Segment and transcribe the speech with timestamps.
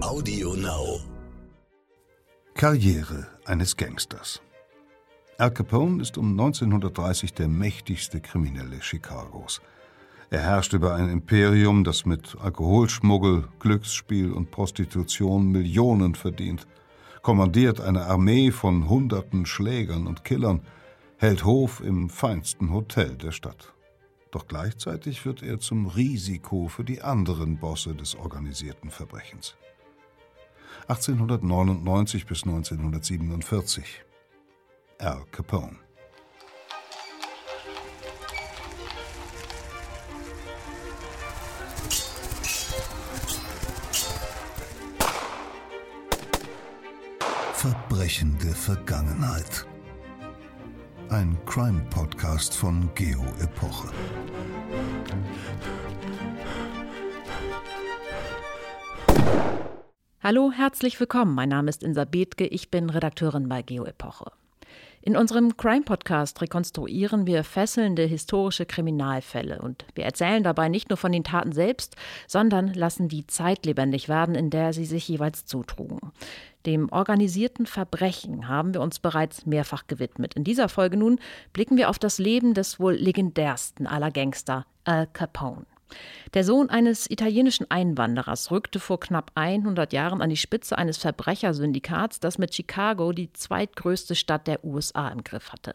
[0.00, 1.00] Audio Now.
[2.54, 4.40] Karriere eines Gangsters.
[5.38, 9.60] Al Capone ist um 1930 der mächtigste Kriminelle Chicagos.
[10.30, 16.66] Er herrscht über ein Imperium, das mit Alkoholschmuggel, Glücksspiel und Prostitution Millionen verdient,
[17.22, 20.60] kommandiert eine Armee von hunderten Schlägern und Killern,
[21.18, 23.71] hält Hof im feinsten Hotel der Stadt.
[24.32, 29.54] Doch gleichzeitig wird er zum Risiko für die anderen Bosse des organisierten Verbrechens.
[30.88, 34.04] 1899 bis 1947.
[34.98, 35.78] Al Capone.
[47.52, 49.66] Verbrechende Vergangenheit.
[51.12, 53.90] Ein Crime-Podcast von Geo Epoche.
[60.22, 61.34] Hallo, herzlich willkommen.
[61.34, 64.32] Mein Name ist Insa Bethke, ich bin Redakteurin bei Geo Epoche.
[65.02, 71.12] In unserem Crime-Podcast rekonstruieren wir fesselnde historische Kriminalfälle und wir erzählen dabei nicht nur von
[71.12, 76.12] den Taten selbst, sondern lassen die Zeit lebendig werden, in der sie sich jeweils zutrugen.
[76.66, 80.34] Dem organisierten Verbrechen haben wir uns bereits mehrfach gewidmet.
[80.34, 81.18] In dieser Folge nun
[81.52, 85.66] blicken wir auf das Leben des wohl legendärsten aller Gangster, Al Capone.
[86.34, 92.20] Der Sohn eines italienischen Einwanderers rückte vor knapp 100 Jahren an die Spitze eines Verbrechersyndikats,
[92.20, 95.74] das mit Chicago die zweitgrößte Stadt der USA im Griff hatte.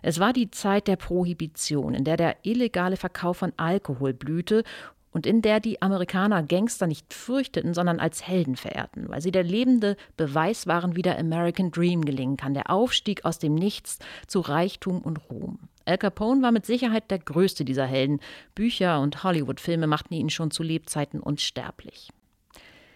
[0.00, 4.64] Es war die Zeit der Prohibition, in der der illegale Verkauf von Alkohol blühte
[5.12, 9.44] und in der die Amerikaner Gangster nicht fürchteten, sondern als Helden verehrten, weil sie der
[9.44, 14.40] lebende Beweis waren, wie der American Dream gelingen kann, der Aufstieg aus dem Nichts zu
[14.40, 15.58] Reichtum und Ruhm.
[15.84, 18.20] Al Capone war mit Sicherheit der größte dieser Helden.
[18.54, 22.10] Bücher und Hollywood-Filme machten ihn schon zu Lebzeiten unsterblich.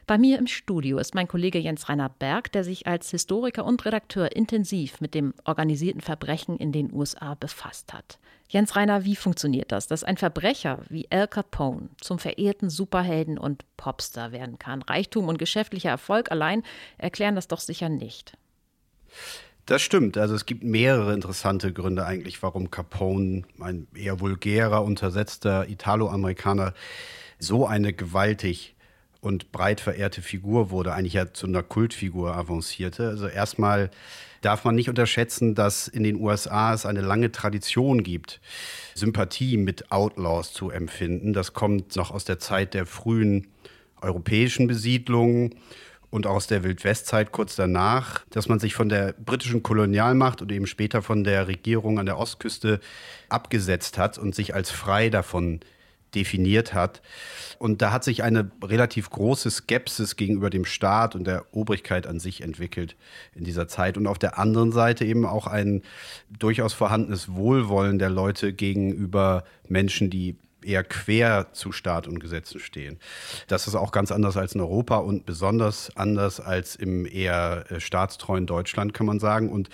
[0.07, 3.85] Bei mir im Studio ist mein Kollege Jens Rainer Berg, der sich als Historiker und
[3.85, 8.21] Redakteur intensiv mit dem organisierten Verbrechen in den USA befasst hat.
[8.49, 13.65] Jens Rainer, wie funktioniert das, dass ein Verbrecher wie Al Capone zum verehrten Superhelden und
[13.77, 14.83] Popstar werden kann?
[14.83, 16.63] Reichtum und geschäftlicher Erfolg allein
[16.97, 18.37] erklären das doch sicher nicht.
[19.67, 20.17] Das stimmt.
[20.17, 26.73] Also es gibt mehrere interessante Gründe eigentlich, warum Capone, ein eher vulgärer, untersetzter Italoamerikaner,
[27.41, 28.76] so eine gewaltig
[29.21, 33.09] und breit verehrte Figur wurde, eigentlich ja zu einer Kultfigur avancierte.
[33.09, 33.91] Also erstmal
[34.43, 38.41] darf man nicht unterschätzen, dass in den USA es eine lange Tradition gibt,
[38.95, 41.33] Sympathie mit Outlaws zu empfinden.
[41.33, 43.49] Das kommt noch aus der Zeit der frühen
[44.01, 45.55] europäischen Besiedlung
[46.11, 50.67] und aus der Wildwestzeit kurz danach, dass man sich von der britischen Kolonialmacht und eben
[50.67, 52.81] später von der Regierung an der Ostküste
[53.29, 55.61] abgesetzt hat und sich als frei davon
[56.17, 57.03] definiert hat.
[57.59, 62.19] Und da hat sich eine relativ große Skepsis gegenüber dem Staat und der Obrigkeit an
[62.19, 62.97] sich entwickelt
[63.35, 63.97] in dieser Zeit.
[63.97, 65.83] Und auf der anderen Seite eben auch ein
[66.39, 72.99] durchaus vorhandenes Wohlwollen der Leute gegenüber Menschen, die eher quer zu Staat und Gesetzen stehen.
[73.47, 77.81] Das ist auch ganz anders als in Europa und besonders anders als im eher äh,
[77.81, 79.51] staatstreuen Deutschland, kann man sagen.
[79.51, 79.69] Und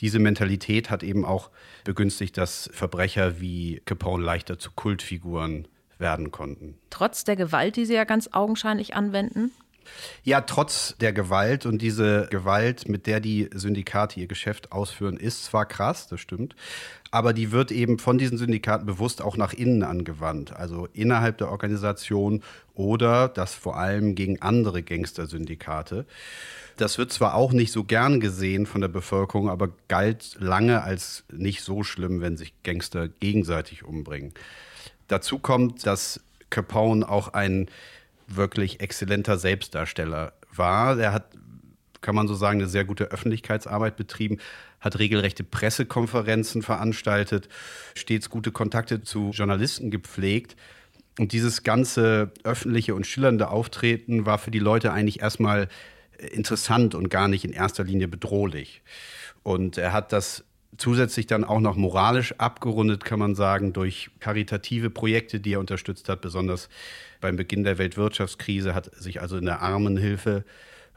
[0.00, 1.50] diese Mentalität hat eben auch
[1.84, 6.78] begünstigt, dass Verbrecher wie Capone leichter zu Kultfiguren werden konnten.
[6.90, 9.52] Trotz der Gewalt, die sie ja ganz augenscheinlich anwenden?
[10.22, 15.44] Ja, trotz der Gewalt und diese Gewalt, mit der die Syndikate ihr Geschäft ausführen, ist
[15.44, 16.54] zwar krass, das stimmt,
[17.10, 21.50] aber die wird eben von diesen Syndikaten bewusst auch nach innen angewandt, also innerhalb der
[21.50, 22.42] Organisation
[22.74, 26.06] oder das vor allem gegen andere Gangster-Syndikate.
[26.76, 31.24] Das wird zwar auch nicht so gern gesehen von der Bevölkerung, aber galt lange als
[31.32, 34.32] nicht so schlimm, wenn sich Gangster gegenseitig umbringen.
[35.08, 36.20] Dazu kommt, dass
[36.50, 37.68] Capone auch ein
[38.26, 40.98] wirklich exzellenter Selbstdarsteller war.
[40.98, 41.30] Er hat,
[42.00, 44.38] kann man so sagen, eine sehr gute Öffentlichkeitsarbeit betrieben,
[44.80, 47.48] hat regelrechte Pressekonferenzen veranstaltet,
[47.94, 50.56] stets gute Kontakte zu Journalisten gepflegt.
[51.18, 55.68] Und dieses ganze öffentliche und schillernde Auftreten war für die Leute eigentlich erstmal
[56.18, 58.82] interessant und gar nicht in erster Linie bedrohlich.
[59.42, 60.44] Und er hat das
[60.76, 66.08] zusätzlich dann auch noch moralisch abgerundet, kann man sagen, durch karitative Projekte, die er unterstützt
[66.08, 66.68] hat, besonders
[67.20, 70.44] beim Beginn der Weltwirtschaftskrise, hat sich also in der Armenhilfe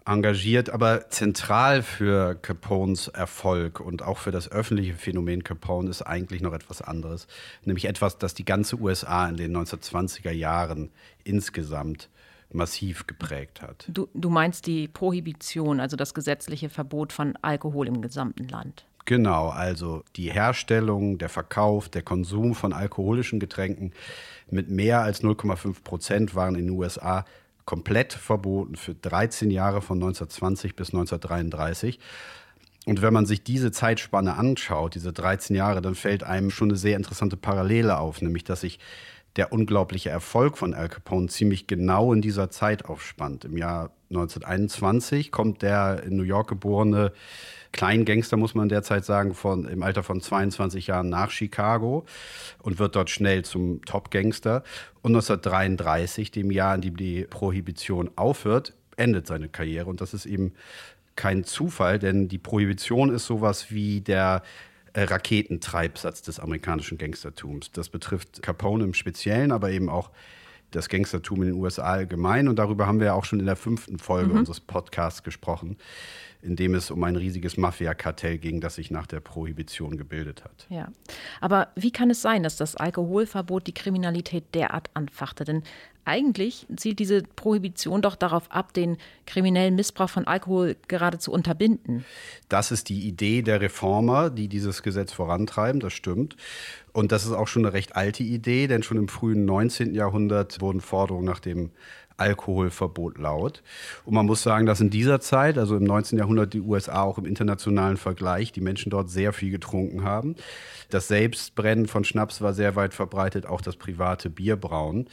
[0.06, 0.70] engagiert.
[0.70, 6.54] Aber zentral für Capones Erfolg und auch für das öffentliche Phänomen Capone ist eigentlich noch
[6.54, 7.28] etwas anderes,
[7.64, 10.92] nämlich etwas, das die ganze USA in den 1920er Jahren
[11.24, 12.10] insgesamt
[12.54, 13.86] massiv geprägt hat.
[13.88, 18.86] Du, du meinst die Prohibition, also das gesetzliche Verbot von Alkohol im gesamten Land?
[19.06, 23.94] Genau, also die Herstellung, der Verkauf, der Konsum von alkoholischen Getränken
[24.50, 27.26] mit mehr als 0,5 Prozent waren in den USA
[27.66, 32.00] komplett verboten für 13 Jahre von 1920 bis 1933.
[32.86, 36.78] Und wenn man sich diese Zeitspanne anschaut, diese 13 Jahre, dann fällt einem schon eine
[36.78, 38.80] sehr interessante Parallele auf, nämlich dass sich
[39.36, 43.46] der unglaubliche Erfolg von Al Capone ziemlich genau in dieser Zeit aufspannt.
[43.46, 47.14] Im Jahr 1921 kommt der in New York geborene
[47.72, 52.06] Kleingangster, muss man derzeit sagen, von, im Alter von 22 Jahren nach Chicago
[52.62, 54.64] und wird dort schnell zum Top-Gangster.
[55.02, 59.90] Und 1933, dem Jahr, in dem die Prohibition aufhört, endet seine Karriere.
[59.90, 60.54] Und das ist eben
[61.16, 64.44] kein Zufall, denn die Prohibition ist sowas wie der
[64.94, 67.72] äh, Raketentreibsatz des amerikanischen Gangstertums.
[67.72, 70.10] Das betrifft Capone im Speziellen, aber eben auch
[70.72, 72.48] das Gangstertum in den USA allgemein.
[72.48, 74.40] Und darüber haben wir ja auch schon in der fünften Folge mhm.
[74.40, 75.78] unseres Podcasts gesprochen
[76.42, 80.66] in dem es um ein riesiges Mafia-Kartell ging, das sich nach der Prohibition gebildet hat.
[80.70, 80.90] Ja,
[81.40, 85.44] aber wie kann es sein, dass das Alkoholverbot die Kriminalität derart anfachte?
[85.44, 85.64] Denn
[86.04, 88.98] eigentlich zielt diese Prohibition doch darauf ab, den
[89.28, 92.06] kriminellen Missbrauch von Alkohol gerade zu unterbinden.
[92.50, 96.36] Das ist die Idee der Reformer, die dieses Gesetz vorantreiben, das stimmt.
[96.92, 99.94] Und das ist auch schon eine recht alte Idee, denn schon im frühen 19.
[99.94, 101.70] Jahrhundert wurden Forderungen nach dem
[102.22, 103.64] Alkoholverbot laut.
[104.06, 106.20] Und man muss sagen, dass in dieser Zeit, also im 19.
[106.20, 110.36] Jahrhundert, die USA auch im internationalen Vergleich, die Menschen dort sehr viel getrunken haben.
[110.90, 115.08] Das Selbstbrennen von Schnaps war sehr weit verbreitet, auch das private Bierbrauen.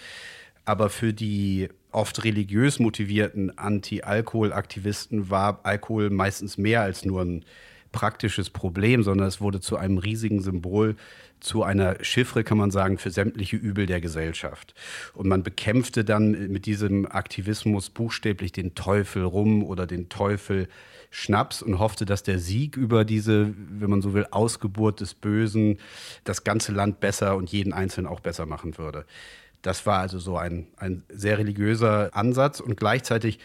[0.64, 7.44] Aber für die oft religiös motivierten Anti-Alkohol-Aktivisten war Alkohol meistens mehr als nur ein
[7.90, 10.96] praktisches Problem, sondern es wurde zu einem riesigen Symbol
[11.40, 14.74] zu einer Chiffre, kann man sagen, für sämtliche Übel der Gesellschaft.
[15.14, 20.68] Und man bekämpfte dann mit diesem Aktivismus buchstäblich den Teufel rum oder den Teufel
[21.10, 25.78] Schnaps und hoffte, dass der Sieg über diese, wenn man so will, Ausgeburt des Bösen
[26.24, 29.06] das ganze Land besser und jeden Einzelnen auch besser machen würde.
[29.62, 33.38] Das war also so ein, ein sehr religiöser Ansatz und gleichzeitig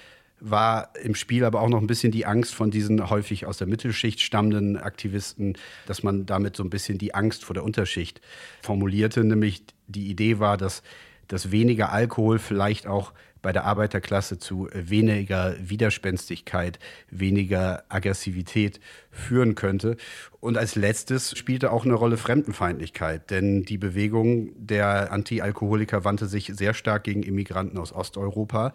[0.43, 3.67] war im Spiel aber auch noch ein bisschen die Angst von diesen häufig aus der
[3.67, 8.19] Mittelschicht stammenden Aktivisten, dass man damit so ein bisschen die Angst vor der Unterschicht
[8.61, 9.23] formulierte.
[9.23, 10.83] Nämlich die Idee war, dass,
[11.29, 16.77] dass weniger Alkohol vielleicht auch bei der Arbeiterklasse zu weniger Widerspenstigkeit,
[17.09, 18.81] weniger Aggressivität
[19.11, 19.95] führen könnte.
[20.41, 26.51] Und als letztes spielte auch eine Rolle Fremdenfeindlichkeit, denn die Bewegung der Anti-Alkoholiker wandte sich
[26.53, 28.73] sehr stark gegen Immigranten aus Osteuropa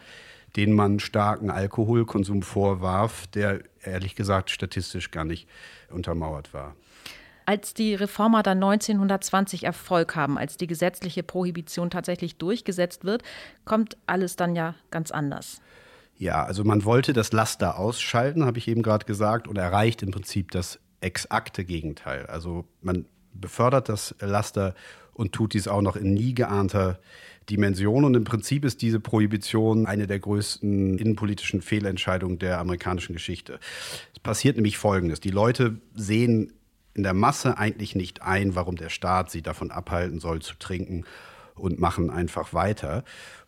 [0.56, 5.48] denen man starken Alkoholkonsum vorwarf, der ehrlich gesagt statistisch gar nicht
[5.90, 6.74] untermauert war.
[7.46, 13.22] Als die Reformer dann 1920 Erfolg haben, als die gesetzliche Prohibition tatsächlich durchgesetzt wird,
[13.64, 15.62] kommt alles dann ja ganz anders.
[16.18, 20.10] Ja, also man wollte das Laster ausschalten, habe ich eben gerade gesagt, und erreicht im
[20.10, 22.26] Prinzip das exakte Gegenteil.
[22.26, 24.74] Also man befördert das Laster
[25.14, 26.98] und tut dies auch noch in nie geahnter
[27.50, 28.04] Dimension.
[28.04, 33.58] Und im Prinzip ist diese Prohibition eine der größten innenpolitischen Fehlentscheidungen der amerikanischen Geschichte.
[34.12, 35.20] Es passiert nämlich Folgendes.
[35.20, 36.52] Die Leute sehen
[36.94, 41.04] in der Masse eigentlich nicht ein, warum der Staat sie davon abhalten soll zu trinken
[41.54, 43.04] und machen einfach weiter.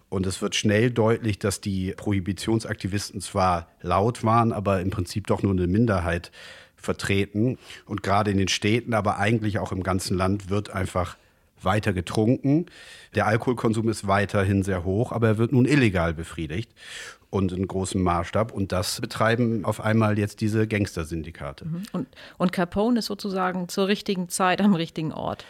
[0.09, 5.43] Und es wird schnell deutlich, dass die Prohibitionsaktivisten zwar laut waren, aber im Prinzip doch
[5.43, 6.33] nur eine Minderheit
[6.77, 7.59] vertreten.
[7.87, 11.17] Und gerade in den Städten, aber eigentlich auch im ganzen Land wird einfach
[11.65, 12.67] weiter getrunken.
[13.15, 16.71] Der Alkoholkonsum ist weiterhin sehr hoch, aber er wird nun illegal befriedigt
[17.31, 18.53] und in großem Maßstab.
[18.53, 21.65] Und das betreiben auf einmal jetzt diese Gangstersyndikate.
[21.65, 21.83] Mhm.
[21.93, 25.45] Und, und Capone ist sozusagen zur richtigen Zeit am richtigen Ort.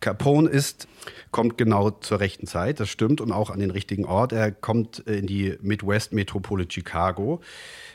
[0.00, 0.86] Capone ist,
[1.30, 4.32] kommt genau zur rechten Zeit, das stimmt, und auch an den richtigen Ort.
[4.32, 7.40] Er kommt in die Midwest-Metropole Chicago.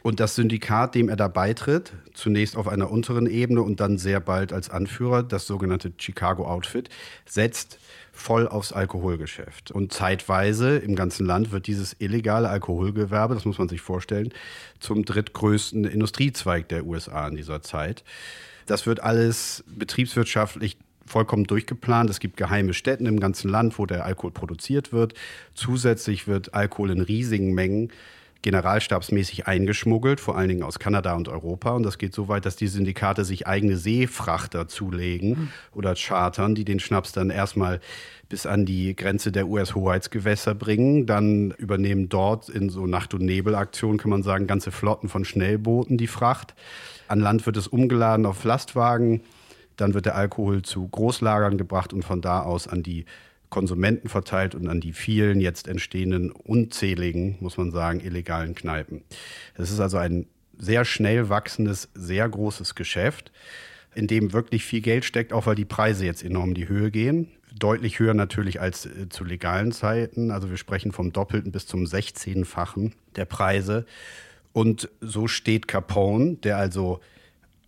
[0.03, 4.20] Und das Syndikat, dem er da beitritt, zunächst auf einer unteren Ebene und dann sehr
[4.20, 6.89] bald als Anführer, das sogenannte Chicago Outfit,
[7.25, 7.79] setzt
[8.12, 9.72] voll aufs Alkoholgeschäft.
[9.72, 14.34] Und zeitweise im ganzen Land wird dieses illegale Alkoholgewerbe, das muss man sich vorstellen,
[14.79, 18.03] zum drittgrößten Industriezweig der USA in dieser Zeit.
[18.65, 22.10] Das wird alles betriebswirtschaftlich vollkommen durchgeplant.
[22.10, 25.13] Es gibt geheime Städten im ganzen Land, wo der Alkohol produziert wird.
[25.56, 27.91] Zusätzlich wird Alkohol in riesigen Mengen
[28.41, 31.72] generalstabsmäßig eingeschmuggelt, vor allen Dingen aus Kanada und Europa.
[31.72, 35.50] Und das geht so weit, dass die Syndikate sich eigene Seefrachter zulegen mhm.
[35.74, 37.81] oder chartern, die den Schnaps dann erstmal
[38.29, 41.05] bis an die Grenze der US-Hoheitsgewässer bringen.
[41.05, 45.98] Dann übernehmen dort in so Nacht- und Nebelaktionen, kann man sagen, ganze Flotten von Schnellbooten
[45.98, 46.55] die Fracht.
[47.08, 49.22] An Land wird es umgeladen auf Lastwagen
[49.79, 53.05] dann wird der Alkohol zu Großlagern gebracht und von da aus an die
[53.50, 59.03] Konsumenten verteilt und an die vielen jetzt entstehenden unzähligen, muss man sagen, illegalen Kneipen.
[59.56, 60.27] Es ist also ein
[60.58, 63.32] sehr schnell wachsendes, sehr großes Geschäft,
[63.96, 66.91] in dem wirklich viel Geld steckt, auch weil die Preise jetzt enorm in die Höhe
[66.91, 67.32] gehen.
[67.58, 70.29] deutlich höher natürlich als äh, zu legalen Zeiten.
[70.29, 73.86] Also wir sprechen vom Doppelten bis zum 16-fachen der Preise.
[74.53, 77.00] Und so steht Capone, der also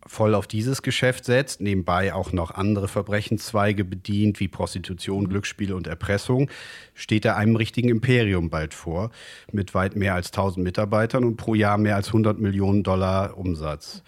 [0.07, 5.87] voll auf dieses Geschäft setzt, nebenbei auch noch andere Verbrechenszweige bedient, wie Prostitution, Glücksspiele und
[5.87, 6.49] Erpressung,
[6.93, 9.11] steht er einem richtigen Imperium bald vor,
[9.51, 14.03] mit weit mehr als 1000 Mitarbeitern und pro Jahr mehr als 100 Millionen Dollar Umsatz.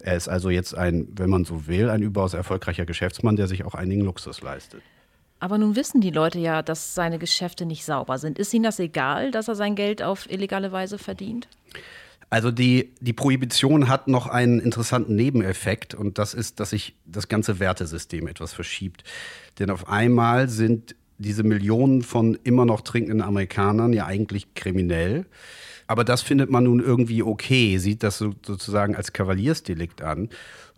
[0.00, 3.64] Er ist also jetzt ein, wenn man so will, ein überaus erfolgreicher Geschäftsmann, der sich
[3.64, 4.82] auch einigen Luxus leistet.
[5.40, 8.38] Aber nun wissen die Leute ja, dass seine Geschäfte nicht sauber sind.
[8.38, 11.48] Ist ihnen das egal, dass er sein Geld auf illegale Weise verdient?
[12.30, 17.28] Also die, die Prohibition hat noch einen interessanten Nebeneffekt und das ist, dass sich das
[17.28, 19.02] ganze Wertesystem etwas verschiebt.
[19.58, 25.26] Denn auf einmal sind diese Millionen von immer noch trinkenden Amerikanern ja eigentlich kriminell.
[25.86, 30.28] Aber das findet man nun irgendwie okay, sieht das sozusagen als Kavaliersdelikt an.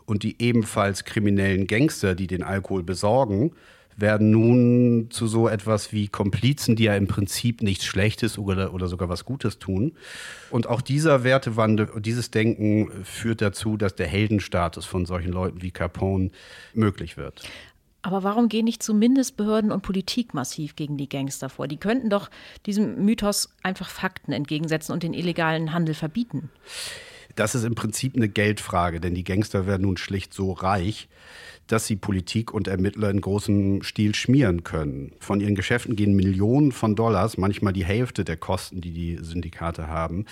[0.07, 3.53] Und die ebenfalls kriminellen Gangster, die den Alkohol besorgen,
[4.01, 8.89] werden nun zu so etwas wie Komplizen, die ja im Prinzip nichts Schlechtes oder, oder
[8.89, 9.93] sogar was Gutes tun.
[10.51, 15.71] Und auch dieser Wertewandel, dieses Denken führt dazu, dass der Heldenstatus von solchen Leuten wie
[15.71, 16.31] Capone
[16.75, 17.43] möglich wird.
[18.03, 21.69] Aber warum gehen nicht zumindest Behörden und Politik massiv gegen die Gangster vor?
[21.69, 22.31] Die könnten doch
[22.65, 26.51] diesem Mythos einfach Fakten entgegensetzen und den illegalen Handel verbieten.
[27.37, 31.09] Das ist im Prinzip eine Geldfrage, denn die Gangster werden nun schlicht so reich,
[31.71, 35.13] dass sie Politik und Ermittler in großem Stil schmieren können.
[35.21, 39.87] Von ihren Geschäften gehen Millionen von Dollars, manchmal die Hälfte der Kosten, die die Syndikate
[39.87, 40.25] haben,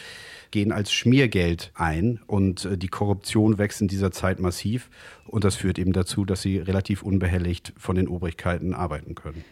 [0.51, 4.91] gehen als Schmiergeld ein und äh, die Korruption wächst in dieser Zeit massiv
[5.27, 9.45] und das führt eben dazu, dass sie relativ unbehelligt von den Obrigkeiten arbeiten können.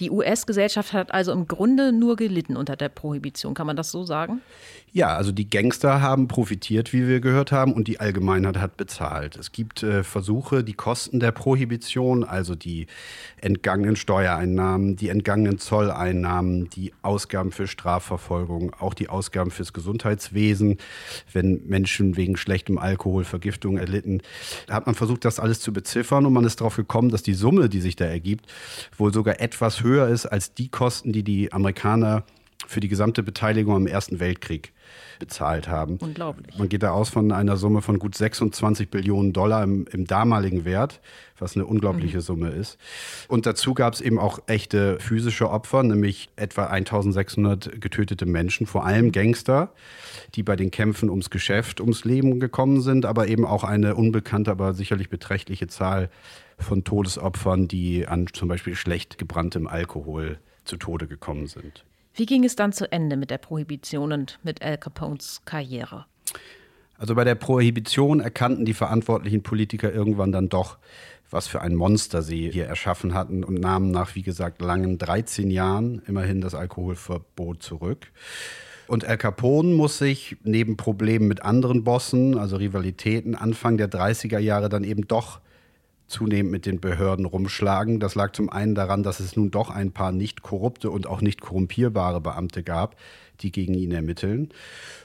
[0.00, 3.52] Die US-Gesellschaft hat also im Grunde nur gelitten unter der Prohibition.
[3.52, 4.40] Kann man das so sagen?
[4.92, 9.36] Ja, also die Gangster haben profitiert, wie wir gehört haben, und die Allgemeinheit hat bezahlt.
[9.36, 12.88] Es gibt äh, Versuche, die Kosten der Prohibition, also die
[13.40, 20.78] entgangenen Steuereinnahmen, die entgangenen Zolleinnahmen, die Ausgaben für Strafverfolgung, auch die Ausgaben fürs Gesundheitswesen,
[21.32, 24.22] wenn Menschen wegen schlechtem Alkohol Vergiftung erlitten.
[24.66, 27.34] Da hat man versucht, das alles zu beziffern und man ist darauf gekommen, dass die
[27.34, 28.46] Summe, die sich da ergibt,
[28.96, 32.24] wohl sogar etwas höher ist als die Kosten, die die Amerikaner
[32.66, 34.72] für die gesamte Beteiligung am Ersten Weltkrieg
[35.18, 35.98] bezahlt haben.
[35.98, 36.56] Unglaublich.
[36.58, 40.64] Man geht da aus von einer Summe von gut 26 Billionen Dollar im, im damaligen
[40.64, 41.00] Wert,
[41.38, 42.22] was eine unglaubliche mhm.
[42.22, 42.78] Summe ist.
[43.28, 48.84] Und dazu gab es eben auch echte physische Opfer, nämlich etwa 1600 getötete Menschen, vor
[48.84, 49.72] allem Gangster,
[50.34, 54.50] die bei den Kämpfen ums Geschäft, ums Leben gekommen sind, aber eben auch eine unbekannte,
[54.50, 56.10] aber sicherlich beträchtliche Zahl
[56.62, 61.84] von Todesopfern, die an zum Beispiel schlecht gebranntem Alkohol zu Tode gekommen sind.
[62.14, 66.06] Wie ging es dann zu Ende mit der Prohibition und mit Al Capones Karriere?
[66.98, 70.76] Also bei der Prohibition erkannten die verantwortlichen Politiker irgendwann dann doch,
[71.30, 75.50] was für ein Monster sie hier erschaffen hatten und nahmen nach, wie gesagt, langen 13
[75.50, 78.08] Jahren immerhin das Alkoholverbot zurück.
[78.86, 84.38] Und Al Capone muss sich neben Problemen mit anderen Bossen, also Rivalitäten, Anfang der 30er
[84.38, 85.40] Jahre dann eben doch
[86.10, 88.00] zunehmend mit den Behörden rumschlagen.
[88.00, 91.20] Das lag zum einen daran, dass es nun doch ein paar nicht korrupte und auch
[91.20, 92.96] nicht korrumpierbare Beamte gab,
[93.40, 94.50] die gegen ihn ermitteln.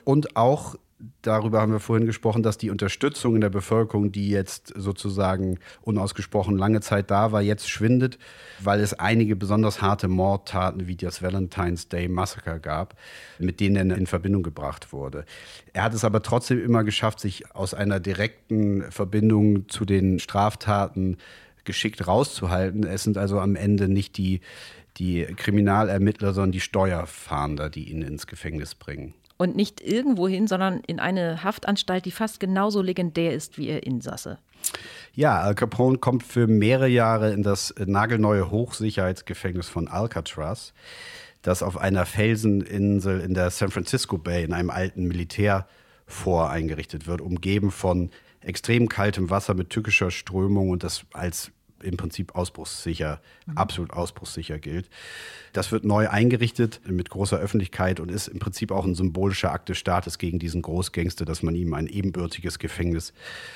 [0.04, 0.76] Und auch
[1.22, 6.58] darüber haben wir vorhin gesprochen, dass die Unterstützung in der Bevölkerung, die jetzt sozusagen unausgesprochen
[6.58, 8.18] lange Zeit da war, jetzt schwindet,
[8.60, 12.96] weil es einige besonders harte Mordtaten wie das Valentine's Day Massacre gab,
[13.40, 15.26] mit denen er in Verbindung gebracht wurde.
[15.74, 21.18] Er hat es aber trotzdem immer geschafft, sich aus einer direkten Verbindung zu den Straftaten
[21.66, 22.86] geschickt rauszuhalten.
[22.86, 24.40] Es sind also am Ende nicht die,
[24.98, 29.14] die Kriminalermittler, sondern die Steuerfahnder, die ihn ins Gefängnis bringen.
[29.38, 34.38] Und nicht irgendwohin, sondern in eine Haftanstalt, die fast genauso legendär ist wie ihr Insasse.
[35.14, 40.74] Ja, Al Capone kommt für mehrere Jahre in das nagelneue Hochsicherheitsgefängnis von Alcatraz,
[41.42, 47.22] das auf einer Felseninsel in der San Francisco Bay in einem alten Militärfort eingerichtet wird,
[47.22, 48.10] umgeben von
[48.42, 51.52] extrem kaltem Wasser mit tückischer Strömung und das als
[51.86, 53.58] im Prinzip ausbruchssicher, mhm.
[53.58, 54.90] absolut ausbruchssicher gilt.
[55.54, 59.70] Das wird neu eingerichtet mit großer Öffentlichkeit und ist im Prinzip auch ein symbolischer Akt
[59.70, 63.14] des Staates gegen diesen Großgangster, dass man ihm ein ebenbürtiges Gefängnis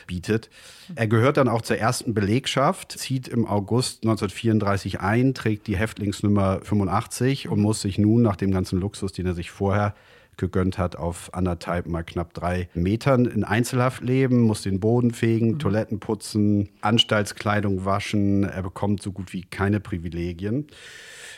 [0.07, 0.49] bietet.
[0.95, 6.61] Er gehört dann auch zur ersten Belegschaft, zieht im August 1934 ein, trägt die Häftlingsnummer
[6.63, 9.93] 85 und muss sich nun nach dem ganzen Luxus, den er sich vorher
[10.39, 15.51] gegönnt hat, auf anderthalb mal knapp drei Metern in Einzelhaft leben, muss den Boden fegen,
[15.51, 15.59] mhm.
[15.59, 18.43] Toiletten putzen, Anstaltskleidung waschen.
[18.43, 20.67] Er bekommt so gut wie keine Privilegien.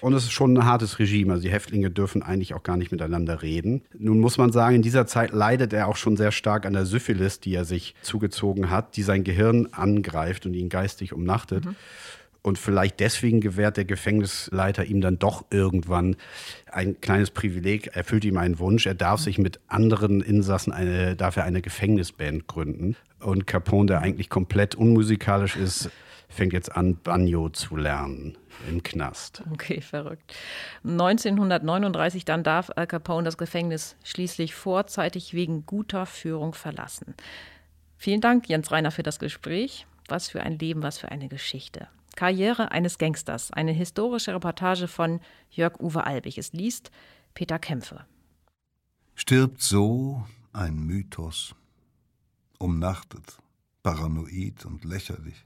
[0.02, 1.34] Und es ist schon ein hartes Regime.
[1.34, 3.84] Also die Häftlinge dürfen eigentlich auch gar nicht miteinander reden.
[3.98, 6.86] Nun muss man sagen, in dieser Zeit leidet er auch schon sehr stark an der
[6.86, 11.66] Syphilis, die er sich zugezogen hat, die sein Gehirn angreift und ihn geistig umnachtet.
[11.66, 11.76] Mhm.
[12.44, 16.16] Und vielleicht deswegen gewährt der Gefängnisleiter ihm dann doch irgendwann
[16.72, 18.88] ein kleines Privileg, erfüllt ihm einen Wunsch.
[18.88, 22.96] Er darf sich mit anderen Insassen eine, darf eine Gefängnisband gründen.
[23.20, 25.92] Und Capone, der eigentlich komplett unmusikalisch ist,
[26.30, 29.44] fängt jetzt an, Banjo zu lernen im Knast.
[29.52, 30.36] Okay, verrückt.
[30.84, 37.14] 1939 dann darf Al Capone das Gefängnis schließlich vorzeitig wegen guter Führung verlassen.
[37.98, 39.86] Vielen Dank, Jens Reiner, für das Gespräch.
[40.08, 41.88] Was für ein Leben, was für eine Geschichte.
[42.16, 46.38] Karriere eines Gangsters, eine historische Reportage von Jörg-Uwe Albig.
[46.38, 46.92] Es liest
[47.34, 48.06] Peter Kämpfe.
[49.16, 51.56] Stirbt so ein Mythos,
[52.60, 53.38] umnachtet,
[53.84, 55.46] paranoid und lächerlich.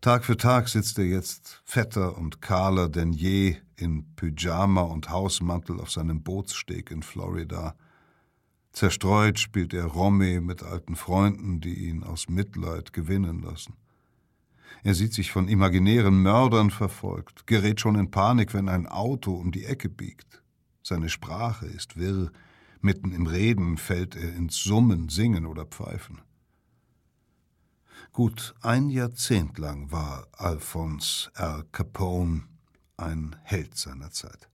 [0.00, 5.80] Tag für Tag sitzt er jetzt fetter und kahler denn je in Pyjama und Hausmantel
[5.80, 7.74] auf seinem Bootssteg in Florida.
[8.72, 13.76] Zerstreut spielt er Romme mit alten Freunden, die ihn aus Mitleid gewinnen lassen.
[14.82, 19.52] Er sieht sich von imaginären Mördern verfolgt, gerät schon in Panik, wenn ein Auto um
[19.52, 20.42] die Ecke biegt.
[20.82, 22.30] Seine Sprache ist wirr,
[22.80, 26.20] mitten im Reden fällt er ins Summen, Singen oder Pfeifen.
[28.12, 31.64] Gut ein Jahrzehnt lang war Alphonse R.
[31.72, 32.44] Capone
[32.96, 34.48] ein Held seiner Zeit.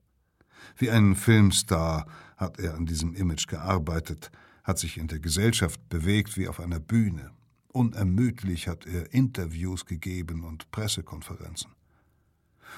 [0.76, 4.30] Wie ein Filmstar hat er an diesem Image gearbeitet,
[4.64, 7.32] hat sich in der Gesellschaft bewegt wie auf einer Bühne.
[7.72, 11.70] Unermüdlich hat er Interviews gegeben und Pressekonferenzen.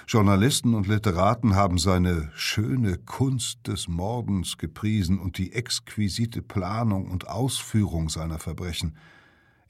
[0.06, 7.28] Journalisten und Literaten haben seine schöne Kunst des Mordens gepriesen und die exquisite Planung und
[7.28, 8.96] Ausführung seiner Verbrechen–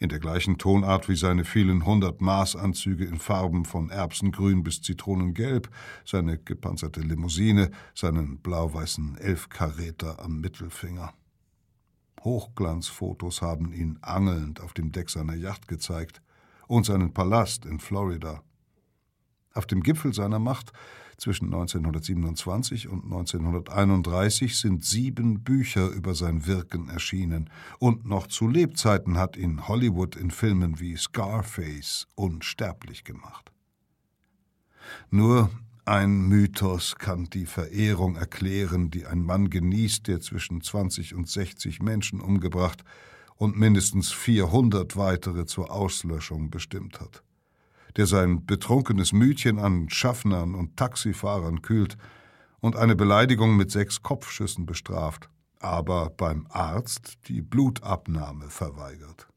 [0.03, 5.71] in der gleichen Tonart wie seine vielen hundert Maßanzüge in Farben von Erbsengrün bis Zitronengelb,
[6.05, 11.15] seine gepanzerte Limousine, seinen blau-weißen Elfkaräter am Mittelfinger.
[12.25, 16.23] Hochglanzfotos haben ihn angelnd auf dem Deck seiner Yacht gezeigt
[16.67, 18.43] und seinen Palast in Florida.
[19.55, 20.73] Auf dem Gipfel seiner Macht
[21.19, 29.19] zwischen 1927 und 1931 sind sieben Bücher über sein Wirken erschienen, und noch zu Lebzeiten
[29.19, 33.53] hat ihn Hollywood in Filmen wie Scarface unsterblich gemacht.
[35.11, 35.51] Nur
[35.85, 41.83] ein Mythos kann die Verehrung erklären, die ein Mann genießt, der zwischen 20 und 60
[41.83, 42.85] Menschen umgebracht
[43.37, 47.23] und mindestens 400 weitere zur Auslöschung bestimmt hat
[47.97, 51.97] der sein betrunkenes Mütchen an Schaffnern und Taxifahrern kühlt
[52.61, 59.29] und eine Beleidigung mit sechs Kopfschüssen bestraft, aber beim Arzt die Blutabnahme verweigert.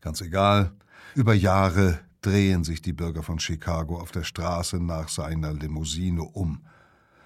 [0.00, 0.72] Ganz egal,
[1.14, 6.64] über Jahre drehen sich die Bürger von Chicago auf der Straße nach seiner Limousine um,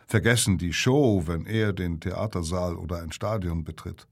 [0.06, 4.09] vergessen die Show, wenn er den Theatersaal oder ein Stadion betritt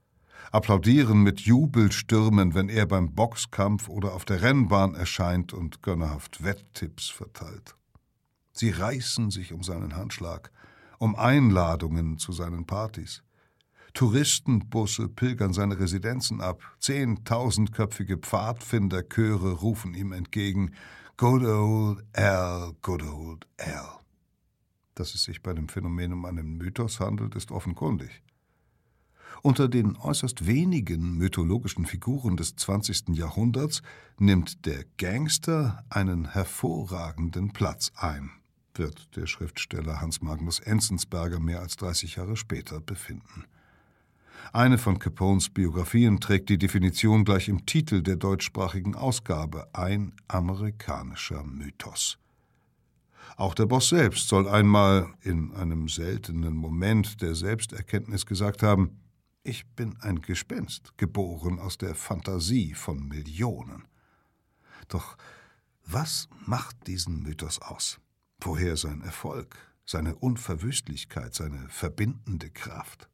[0.51, 7.09] applaudieren mit Jubelstürmen, wenn er beim Boxkampf oder auf der Rennbahn erscheint und gönnerhaft Wetttipps
[7.09, 7.75] verteilt.
[8.53, 10.51] Sie reißen sich um seinen Handschlag,
[10.97, 13.21] um Einladungen zu seinen Partys.
[13.95, 20.73] Touristenbusse pilgern seine Residenzen ab, zehntausendköpfige Pfadfinderchöre rufen ihm entgegen
[21.15, 24.01] Good old Al, good old Al.
[24.95, 28.21] Dass es sich bei dem Phänomen um einen Mythos handelt, ist offenkundig.
[29.41, 33.15] Unter den äußerst wenigen mythologischen Figuren des 20.
[33.15, 33.81] Jahrhunderts
[34.17, 38.29] nimmt der Gangster einen hervorragenden Platz ein,
[38.73, 43.45] wird der Schriftsteller Hans Magnus Enzensberger mehr als 30 Jahre später befinden.
[44.53, 51.43] Eine von Capones Biografien trägt die Definition gleich im Titel der deutschsprachigen Ausgabe ein amerikanischer
[51.43, 52.17] Mythos.
[53.37, 59.01] Auch der Boss selbst soll einmal in einem seltenen Moment der Selbsterkenntnis gesagt haben,
[59.43, 63.87] ich bin ein Gespenst, geboren aus der Fantasie von Millionen.
[64.87, 65.17] Doch
[65.85, 67.99] was macht diesen Mythos aus?
[68.39, 73.09] Woher sein Erfolg, seine Unverwüstlichkeit, seine verbindende Kraft?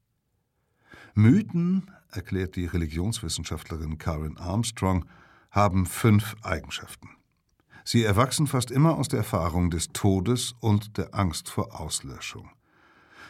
[1.13, 5.05] Mythen, erklärt die Religionswissenschaftlerin Karen Armstrong,
[5.49, 7.09] haben fünf Eigenschaften.
[7.83, 12.49] Sie erwachsen fast immer aus der Erfahrung des Todes und der Angst vor Auslöschung.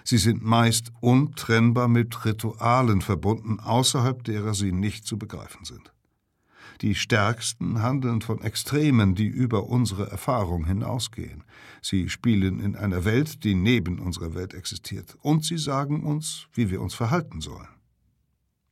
[0.04, 5.91] Sie sind meist untrennbar mit Ritualen verbunden, außerhalb derer sie nicht zu begreifen sind.
[6.82, 11.44] Die Stärksten handeln von Extremen, die über unsere Erfahrung hinausgehen.
[11.80, 16.72] Sie spielen in einer Welt, die neben unserer Welt existiert, und sie sagen uns, wie
[16.72, 17.68] wir uns verhalten sollen.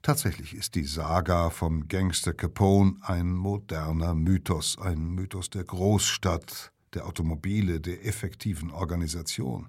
[0.02, 7.06] Tatsächlich ist die Saga vom Gangster Capone ein moderner Mythos, ein Mythos der Großstadt, der
[7.06, 9.68] Automobile, der effektiven Organisation.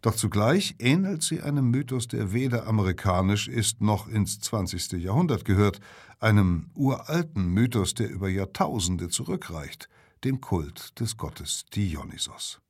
[0.00, 4.92] Doch zugleich ähnelt sie einem Mythos, der weder amerikanisch ist noch ins 20.
[4.92, 5.80] Jahrhundert gehört,
[6.20, 9.88] einem uralten Mythos, der über Jahrtausende zurückreicht,
[10.24, 12.60] dem Kult des Gottes Dionysos.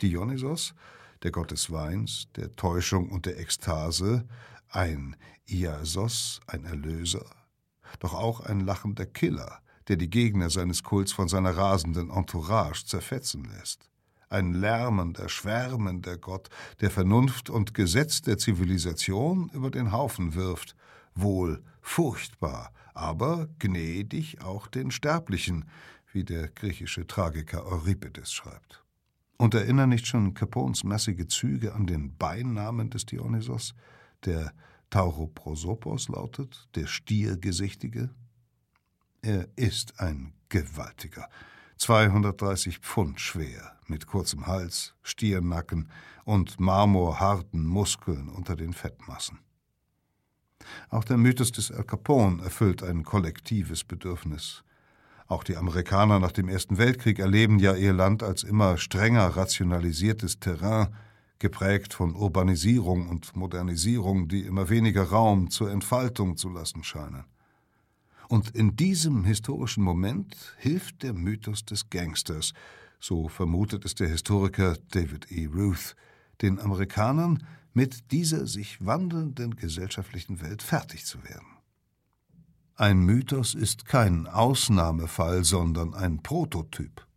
[0.00, 0.74] Dionysos,
[1.22, 4.26] der Gott des Weins, der Täuschung und der Ekstase,
[4.68, 5.16] ein
[5.46, 7.26] Iasos, ein Erlöser,
[7.98, 13.44] doch auch ein lachender Killer, der die Gegner seines Kults von seiner rasenden Entourage zerfetzen
[13.44, 13.87] lässt.
[14.30, 20.76] Ein lärmender, schwärmender Gott, der Vernunft und Gesetz der Zivilisation über den Haufen wirft,
[21.14, 25.64] wohl furchtbar, aber gnädig auch den Sterblichen,
[26.12, 28.84] wie der griechische Tragiker Euripides schreibt.
[29.38, 33.74] Und erinnern nicht schon Capones massige Züge an den Beinamen des Dionysos,
[34.24, 34.52] der
[34.90, 38.10] Tauroprosopos lautet, der Stiergesichtige?
[39.22, 41.28] Er ist ein Gewaltiger,
[41.78, 45.88] 230 Pfund schwer, mit kurzem Hals, Stiernacken
[46.24, 49.38] und marmorharten Muskeln unter den Fettmassen.
[50.90, 54.64] Auch der Mythos des Al Capone erfüllt ein kollektives Bedürfnis.
[55.26, 60.40] Auch die Amerikaner nach dem Ersten Weltkrieg erleben ja ihr Land als immer strenger rationalisiertes
[60.40, 60.88] Terrain,
[61.38, 67.24] geprägt von Urbanisierung und Modernisierung, die immer weniger Raum zur Entfaltung zu lassen scheinen.
[68.28, 72.52] Und in diesem historischen Moment hilft der Mythos des Gangsters,
[73.00, 75.46] so vermutet es der Historiker David E.
[75.46, 75.96] Ruth,
[76.42, 81.46] den Amerikanern mit dieser sich wandelnden gesellschaftlichen Welt fertig zu werden.
[82.74, 87.07] Ein Mythos ist kein Ausnahmefall, sondern ein Prototyp.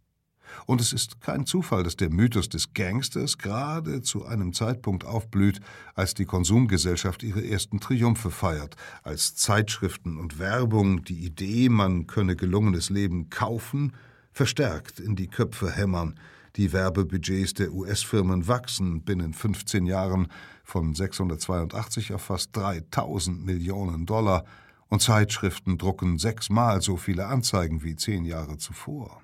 [0.66, 5.60] Und es ist kein Zufall, dass der Mythos des Gangsters gerade zu einem Zeitpunkt aufblüht,
[5.96, 12.36] als die Konsumgesellschaft ihre ersten Triumphe feiert, als Zeitschriften und Werbung die Idee, man könne
[12.36, 13.94] gelungenes Leben kaufen,
[14.32, 16.16] verstärkt in die Köpfe hämmern,
[16.56, 19.04] die Werbebudgets der US-Firmen wachsen.
[19.04, 20.28] Binnen 15 Jahren
[20.64, 24.44] von 682 auf fast 3000 Millionen Dollar.
[24.90, 29.22] Und Zeitschriften drucken sechsmal so viele Anzeigen wie zehn Jahre zuvor.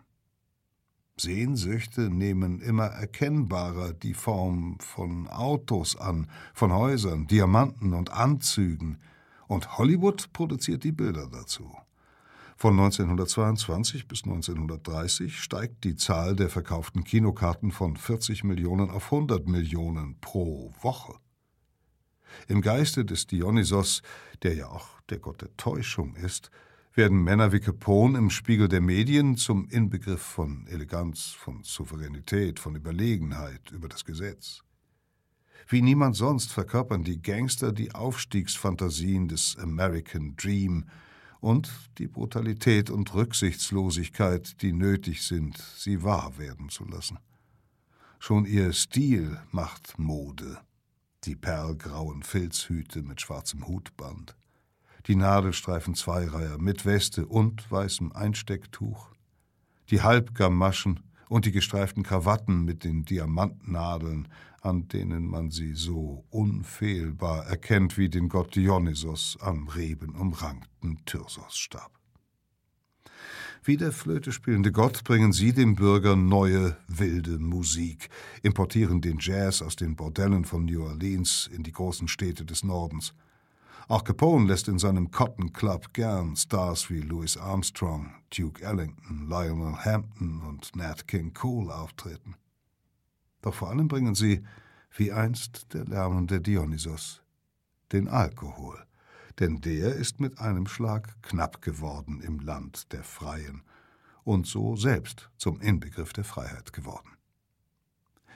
[1.20, 9.00] Sehnsüchte nehmen immer erkennbarer die Form von Autos an, von Häusern, Diamanten und Anzügen,
[9.48, 11.74] und Hollywood produziert die Bilder dazu.
[12.58, 19.48] Von 1922 bis 1930 steigt die Zahl der verkauften Kinokarten von 40 Millionen auf 100
[19.48, 21.14] Millionen pro Woche.
[22.48, 24.02] Im Geiste des Dionysos,
[24.44, 26.52] der ja auch der Gott der Täuschung ist,
[26.98, 32.76] werden Männer wie Capone im Spiegel der Medien zum Inbegriff von Eleganz, von Souveränität, von
[32.76, 34.64] Überlegenheit über das Gesetz.
[35.68, 40.86] Wie niemand sonst verkörpern die Gangster die Aufstiegsfantasien des American Dream
[41.40, 47.20] und die Brutalität und Rücksichtslosigkeit, die nötig sind, sie wahr werden zu lassen.
[48.18, 50.62] Schon ihr Stil macht Mode.
[51.26, 54.37] Die perlgrauen Filzhüte mit schwarzem Hutband,
[55.08, 59.10] die Nadelstreifen Zweireiher mit Weste und weißem Einstecktuch,
[59.89, 64.28] die Halbgamaschen und die gestreiften Krawatten mit den Diamantnadeln,
[64.62, 71.91] an denen man sie so unfehlbar erkennt wie den Gott Dionysos am rebenumrankten Tyrsossstab.
[73.63, 78.10] Wie der Flöte spielende Gott bringen sie dem Bürger neue, wilde Musik,
[78.41, 83.13] importieren den Jazz aus den Bordellen von New Orleans in die großen Städte des Nordens–
[83.88, 89.78] auch Capone lässt in seinem Cotton Club gern Stars wie Louis Armstrong, Duke Ellington, Lionel
[89.78, 92.36] Hampton und Nat King Cole auftreten.
[93.41, 94.43] Doch vor allem bringen sie,
[94.91, 97.21] wie einst der lärmende Dionysos,
[97.93, 98.86] den Alkohol,
[99.39, 103.63] denn der ist mit einem Schlag knapp geworden im Land der Freien
[104.26, 107.17] und so selbst zum Inbegriff der Freiheit geworden.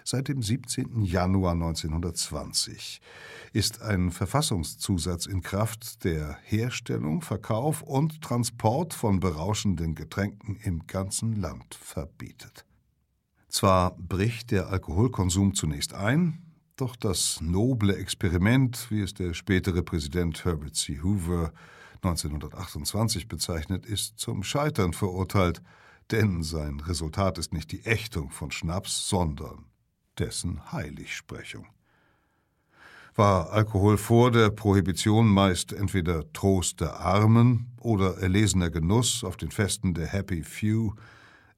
[0.03, 1.03] Seit dem 17.
[1.03, 3.01] Januar 1920
[3.53, 11.33] ist ein Verfassungszusatz in Kraft, der Herstellung, Verkauf und Transport von berauschenden Getränken im ganzen
[11.33, 12.65] Land verbietet.
[13.49, 20.45] Zwar bricht der Alkoholkonsum zunächst ein, doch das noble Experiment, wie es der spätere Präsident
[20.45, 20.99] Herbert C.
[21.03, 21.51] Hoover
[22.01, 25.61] 1928 bezeichnet, ist zum Scheitern verurteilt,
[26.09, 29.65] denn sein Resultat ist nicht die Ächtung von Schnaps, sondern
[30.19, 31.67] dessen Heiligsprechung.
[33.15, 39.51] War Alkohol vor der Prohibition meist entweder Trost der Armen oder erlesener Genuss auf den
[39.51, 40.93] Festen der Happy Few,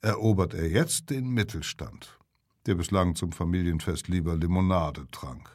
[0.01, 2.17] erobert er jetzt den Mittelstand,
[2.65, 5.49] der bislang zum Familienfest lieber Limonade trank.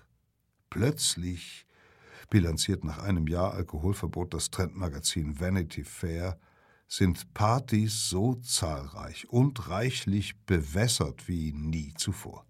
[0.70, 1.66] Plötzlich
[2.30, 6.38] bilanziert nach einem Jahr Alkoholverbot das Trendmagazin Vanity Fair,
[6.86, 12.47] sind Partys so zahlreich und reichlich bewässert wie nie zuvor.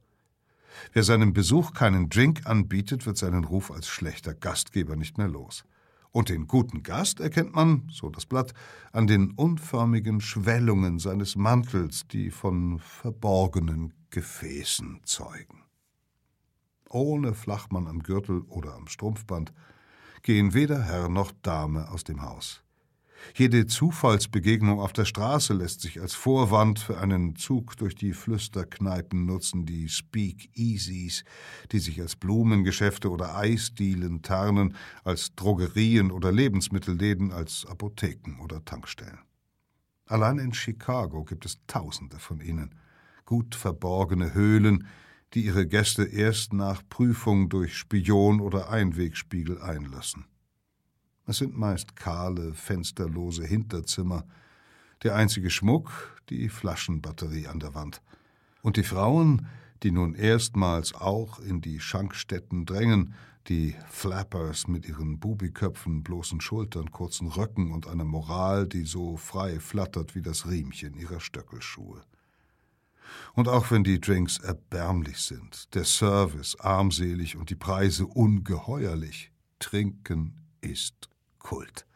[0.92, 5.64] Wer seinem Besuch keinen Drink anbietet, wird seinen Ruf als schlechter Gastgeber nicht mehr los.
[6.10, 8.54] Und den guten Gast erkennt man, so das Blatt,
[8.92, 15.64] an den unförmigen Schwellungen seines Mantels, die von verborgenen Gefäßen zeugen.
[16.88, 19.52] Ohne Flachmann am Gürtel oder am Strumpfband
[20.22, 22.62] gehen weder Herr noch Dame aus dem Haus.
[23.34, 29.26] Jede Zufallsbegegnung auf der Straße lässt sich als Vorwand für einen Zug durch die Flüsterkneipen
[29.26, 31.24] nutzen, die Speak-Easies,
[31.72, 39.20] die sich als Blumengeschäfte oder Eisdielen tarnen, als Drogerien oder Lebensmittelläden, als Apotheken oder Tankstellen.
[40.06, 42.74] Allein in Chicago gibt es Tausende von ihnen,
[43.26, 44.86] gut verborgene Höhlen,
[45.34, 50.24] die ihre Gäste erst nach Prüfung durch Spion oder Einwegspiegel einlassen.
[51.28, 54.24] Es sind meist kahle, fensterlose Hinterzimmer,
[55.02, 58.00] der einzige Schmuck die Flaschenbatterie an der Wand.
[58.62, 59.46] Und die Frauen,
[59.82, 63.12] die nun erstmals auch in die Schankstätten drängen,
[63.46, 69.60] die Flappers mit ihren Bubiköpfen, bloßen Schultern, kurzen Röcken und einer Moral, die so frei
[69.60, 72.00] flattert wie das Riemchen ihrer Stöckelschuhe.
[73.34, 80.34] Und auch wenn die Drinks erbärmlich sind, der Service armselig und die Preise ungeheuerlich, trinken
[80.62, 81.10] ist
[81.48, 81.86] Kult.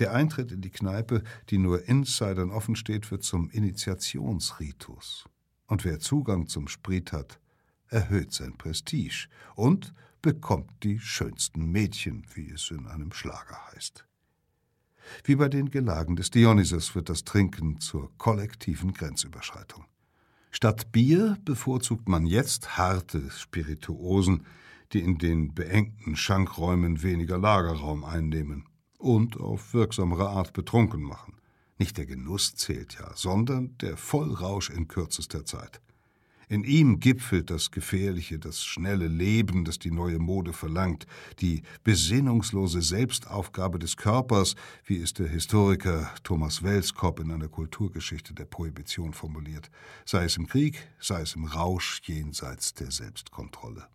[0.00, 5.26] Der Eintritt in die Kneipe, die nur Insidern offen steht, wird zum Initiationsritus.
[5.68, 7.38] Und wer Zugang zum Sprit hat,
[7.90, 14.04] erhöht sein Prestige und bekommt die schönsten Mädchen, wie es in einem Schlager heißt.
[15.22, 19.84] Wie bei den Gelagen des Dionysos wird das Trinken zur kollektiven Grenzüberschreitung.
[20.50, 24.44] Statt Bier bevorzugt man jetzt harte Spirituosen,
[24.92, 28.64] die in den beengten Schankräumen weniger Lagerraum einnehmen
[28.98, 31.34] und auf wirksamere Art betrunken machen.
[31.78, 35.80] Nicht der Genuss zählt ja, sondern der Vollrausch in kürzester Zeit.
[36.48, 41.04] In ihm gipfelt das gefährliche, das schnelle Leben, das die neue Mode verlangt,
[41.40, 48.44] die besinnungslose Selbstaufgabe des Körpers, wie es der Historiker Thomas Welskop in einer Kulturgeschichte der
[48.44, 49.70] Prohibition formuliert,
[50.04, 53.88] sei es im Krieg, sei es im Rausch jenseits der Selbstkontrolle.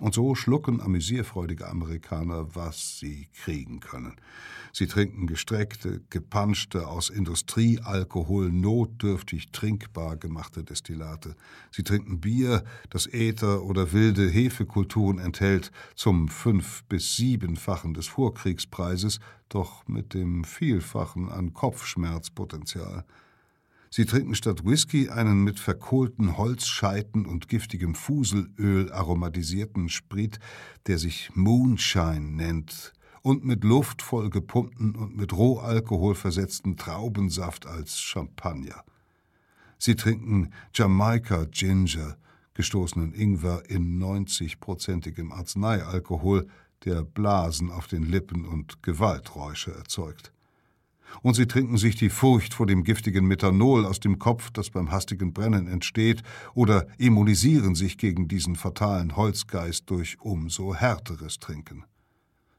[0.00, 4.16] Und so schlucken amüsierfreudige Amerikaner, was sie kriegen können.
[4.72, 11.36] Sie trinken gestreckte, gepanschte, aus Industriealkohol notdürftig trinkbar gemachte Destillate.
[11.70, 19.20] Sie trinken Bier, das Äther oder wilde Hefekulturen enthält, zum fünf- bis siebenfachen des Vorkriegspreises,
[19.48, 23.04] doch mit dem Vielfachen an Kopfschmerzpotenzial.
[23.96, 30.40] Sie trinken statt Whisky einen mit verkohlten Holzscheiten und giftigem Fuselöl aromatisierten Sprit,
[30.88, 38.82] der sich Moonshine nennt, und mit luftvoll gepumpten und mit Rohalkohol versetzten Traubensaft als Champagner.
[39.78, 42.16] Sie trinken Jamaika Ginger,
[42.54, 46.48] gestoßenen Ingwer in 90-prozentigem Arzneialkohol,
[46.84, 50.33] der Blasen auf den Lippen und Gewalträusche erzeugt
[51.22, 54.90] und sie trinken sich die Furcht vor dem giftigen Methanol aus dem Kopf, das beim
[54.90, 56.22] hastigen Brennen entsteht,
[56.54, 61.84] oder immunisieren sich gegen diesen fatalen Holzgeist durch umso härteres Trinken.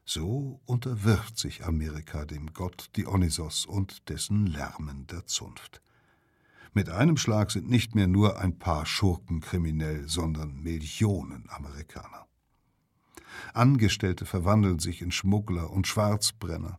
[0.04, 5.82] So unterwirft sich Amerika dem Gott Dionysos und dessen lärmender Zunft.
[6.74, 12.26] Mit einem Schlag sind nicht mehr nur ein paar Schurken kriminell, sondern Millionen Amerikaner.
[13.54, 16.78] Angestellte verwandeln sich in Schmuggler und Schwarzbrenner.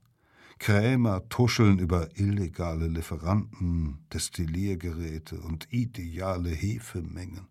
[0.59, 7.47] Krämer tuscheln über illegale Lieferanten, Destilliergeräte und ideale Hefemengen.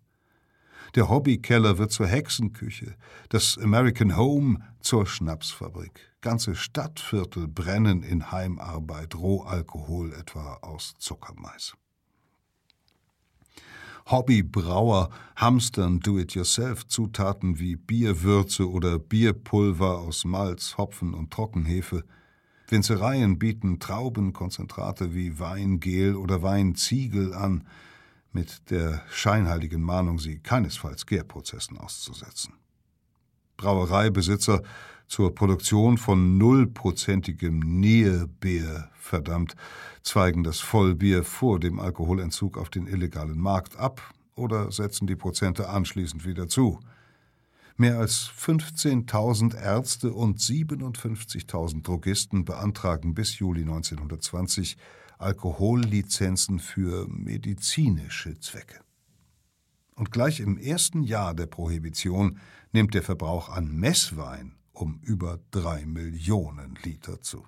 [0.95, 2.95] Der Hobbykeller wird zur Hexenküche,
[3.29, 6.13] das American Home zur Schnapsfabrik.
[6.21, 11.75] Ganze Stadtviertel brennen in Heimarbeit Rohalkohol etwa aus Zuckermais.
[14.09, 22.03] Hobbybrauer hamstern Do-it-yourself-Zutaten wie Bierwürze oder Bierpulver aus Malz, Hopfen und Trockenhefe–
[22.69, 27.65] Winzereien bieten Traubenkonzentrate wie Weingel oder Weinziegel an,
[28.33, 32.53] mit der scheinheiligen Mahnung, sie keinesfalls Gärprozessen auszusetzen.
[33.55, 34.61] Brauereibesitzer
[35.07, 39.55] zur Produktion von nullprozentigem Nierbier verdammt,
[40.03, 44.01] zweigen das Vollbier vor dem Alkoholentzug auf den illegalen Markt ab
[44.35, 46.79] oder setzen die Prozente anschließend wieder zu–
[47.77, 54.77] Mehr als 15.000 Ärzte und 57.000 Drogisten beantragen bis Juli 1920
[55.19, 58.81] Alkohollizenzen für medizinische Zwecke.
[59.95, 62.39] Und gleich im ersten Jahr der Prohibition
[62.71, 67.45] nimmt der Verbrauch an Messwein um über drei Millionen Liter zu.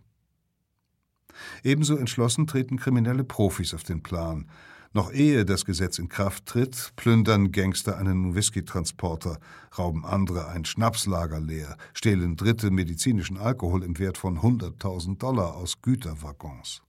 [1.63, 4.49] Ebenso entschlossen treten kriminelle Profis auf den Plan.
[4.91, 9.39] Noch ehe das Gesetz in Kraft tritt, plündern Gangster einen Whisky-Transporter,
[9.77, 15.83] rauben andere ein Schnapslager leer, stehlen Dritte medizinischen Alkohol im Wert von 100.000 Dollar aus
[15.83, 16.81] Güterwaggons.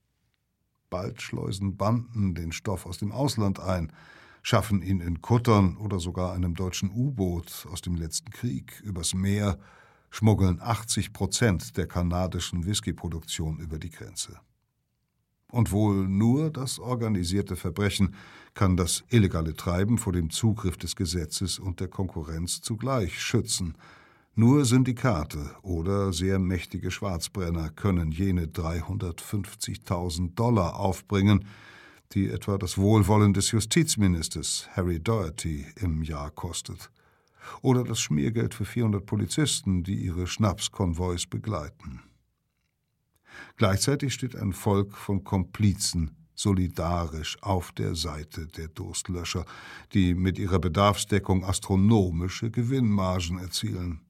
[0.89, 3.93] Bald schleusen Banden den Stoff aus dem Ausland ein,
[4.41, 9.59] schaffen ihn in Kuttern oder sogar einem deutschen U-Boot aus dem letzten Krieg übers Meer,
[10.09, 14.39] schmuggeln 80 Prozent der kanadischen Whiskyproduktion über die Grenze.
[15.51, 18.15] Und wohl nur das organisierte Verbrechen
[18.53, 23.75] kann das illegale Treiben vor dem Zugriff des Gesetzes und der Konkurrenz zugleich schützen.
[24.33, 31.45] Nur Syndikate oder sehr mächtige Schwarzbrenner können jene 350.000 Dollar aufbringen,
[32.13, 36.91] die etwa das Wohlwollen des Justizministers Harry Doherty im Jahr kostet.
[37.61, 42.01] Oder das Schmiergeld für 400 Polizisten, die ihre Schnapskonvois begleiten.
[43.57, 49.45] Gleichzeitig steht ein Volk von Komplizen solidarisch auf der Seite der Durstlöscher,
[49.93, 54.01] die mit ihrer Bedarfsdeckung astronomische Gewinnmargen erzielen.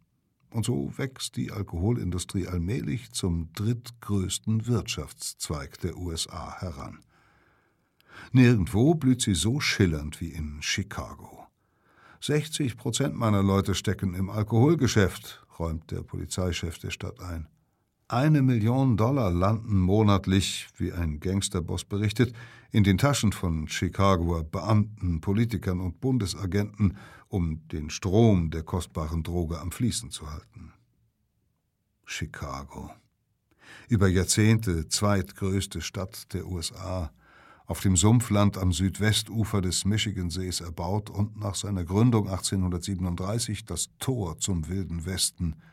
[0.49, 6.99] Und so wächst die Alkoholindustrie allmählich zum drittgrößten Wirtschaftszweig der USA heran.
[8.31, 11.47] Nirgendwo blüht sie so schillernd wie in Chicago.
[12.21, 17.47] 60 Prozent meiner Leute stecken im Alkoholgeschäft, räumt der Polizeichef der Stadt ein.
[18.11, 22.33] Eine Million Dollar landen monatlich, wie ein Gangsterboss berichtet,
[22.69, 26.97] in den Taschen von Chicagoer Beamten, Politikern und Bundesagenten,
[27.29, 30.73] um den Strom der kostbaren Droge am Fließen zu halten.
[32.03, 32.91] Chicago.
[33.87, 37.13] Über Jahrzehnte zweitgrößte Stadt der USA,
[37.65, 44.37] auf dem Sumpfland am Südwestufer des Michigansees erbaut und nach seiner Gründung 1837 das Tor
[44.37, 45.55] zum Wilden Westen–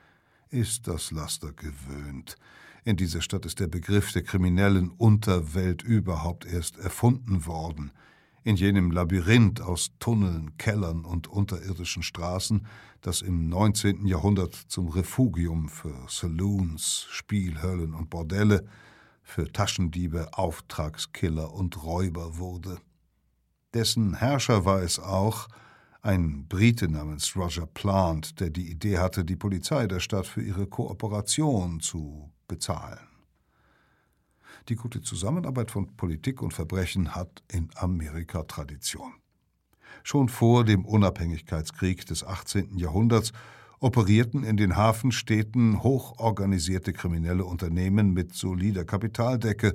[0.50, 2.36] ist das Laster gewöhnt.
[2.84, 7.92] In dieser Stadt ist der Begriff der kriminellen Unterwelt überhaupt erst erfunden worden.
[8.44, 12.66] In jenem Labyrinth aus Tunneln, Kellern und unterirdischen Straßen,
[13.00, 14.06] das im 19.
[14.06, 18.64] Jahrhundert zum Refugium für Saloons, Spielhöllen und Bordelle,
[19.22, 22.78] für Taschendiebe, Auftragskiller und Räuber wurde.
[23.74, 25.48] Dessen Herrscher war es auch,
[26.02, 30.66] ein Brite namens Roger Plant, der die Idee hatte, die Polizei der Stadt für ihre
[30.66, 33.08] Kooperation zu bezahlen.
[34.68, 39.14] Die gute Zusammenarbeit von Politik und Verbrechen hat in Amerika Tradition.
[40.02, 42.78] Schon vor dem Unabhängigkeitskrieg des 18.
[42.78, 43.32] Jahrhunderts
[43.80, 49.74] operierten in den Hafenstädten hochorganisierte kriminelle Unternehmen mit solider Kapitaldecke,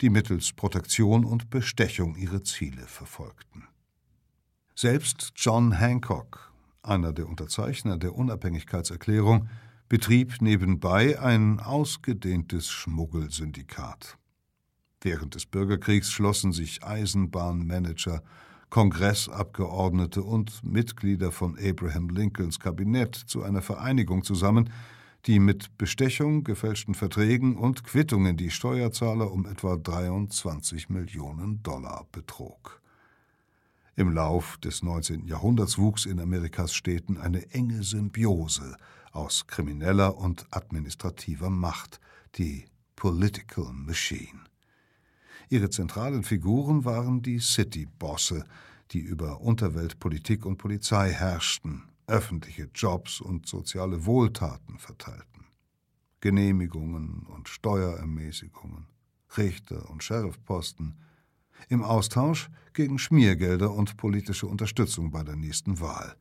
[0.00, 3.64] die mittels Protektion und Bestechung ihre Ziele verfolgten.
[4.76, 9.48] Selbst John Hancock, einer der Unterzeichner der Unabhängigkeitserklärung,
[9.88, 14.18] betrieb nebenbei ein ausgedehntes Schmuggelsyndikat.
[15.00, 18.20] Während des Bürgerkriegs schlossen sich Eisenbahnmanager,
[18.68, 24.70] Kongressabgeordnete und Mitglieder von Abraham Lincolns Kabinett zu einer Vereinigung zusammen,
[25.26, 32.80] die mit Bestechung, gefälschten Verträgen und Quittungen die Steuerzahler um etwa 23 Millionen Dollar betrog.
[33.96, 35.28] Im Lauf des 19.
[35.28, 38.76] Jahrhunderts wuchs in Amerikas Städten eine enge Symbiose
[39.12, 42.00] aus krimineller und administrativer Macht,
[42.34, 42.64] die
[42.96, 44.40] Political Machine.
[45.48, 48.44] Ihre zentralen Figuren waren die City-Bosse,
[48.90, 55.46] die über Unterwelt, Politik und Polizei herrschten, öffentliche Jobs und soziale Wohltaten verteilten.
[56.20, 58.88] Genehmigungen und Steuerermäßigungen,
[59.36, 60.98] Richter und Sheriffposten–
[61.68, 66.16] im Austausch gegen Schmiergelder und politische Unterstützung bei der nächsten Wahl.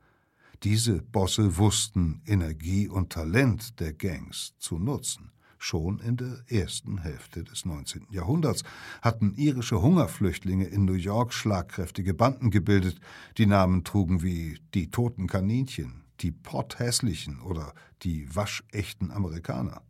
[0.63, 5.32] Diese Bosse wussten Energie und Talent der Gangs zu nutzen.
[5.58, 8.08] Schon in der ersten Hälfte des 19.
[8.12, 8.63] Jahrhunderts
[9.01, 12.99] hatten irische Hungerflüchtlinge in New York schlagkräftige Banden gebildet,
[13.38, 19.82] die Namen trugen wie die toten Kaninchen, die potthässlichen oder die waschechten Amerikaner.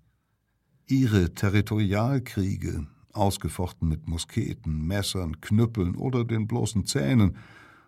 [0.85, 7.37] Ihre Territorialkriege ausgefochten mit Musketen, Messern, Knüppeln oder den bloßen Zähnen,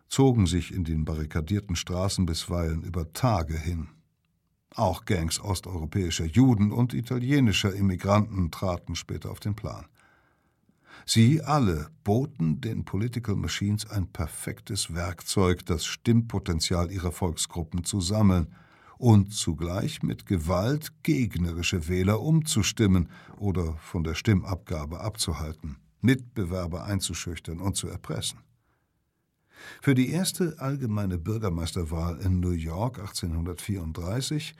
[0.07, 3.87] zogen sich in den barrikadierten Straßen bisweilen über Tage hin.
[4.75, 9.85] Auch Gangs osteuropäischer Juden und italienischer Immigranten traten später auf den Plan.
[11.05, 18.47] Sie alle boten den Political Machines ein perfektes Werkzeug, das Stimmpotenzial ihrer Volksgruppen zu sammeln–
[19.05, 27.77] und zugleich mit Gewalt gegnerische Wähler umzustimmen oder von der Stimmabgabe abzuhalten, Mitbewerber einzuschüchtern und
[27.77, 28.39] zu erpressen.
[29.79, 34.55] Für die erste allgemeine Bürgermeisterwahl in New York 1834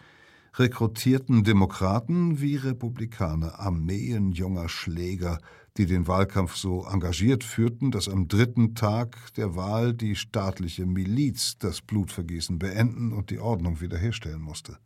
[0.58, 5.39] rekrutierten Demokraten wie Republikaner Armeen junger Schläger,
[5.78, 11.58] die den Wahlkampf so engagiert führten, dass am dritten Tag der Wahl die staatliche Miliz
[11.58, 14.78] das Blutvergießen beenden und die Ordnung wiederherstellen musste.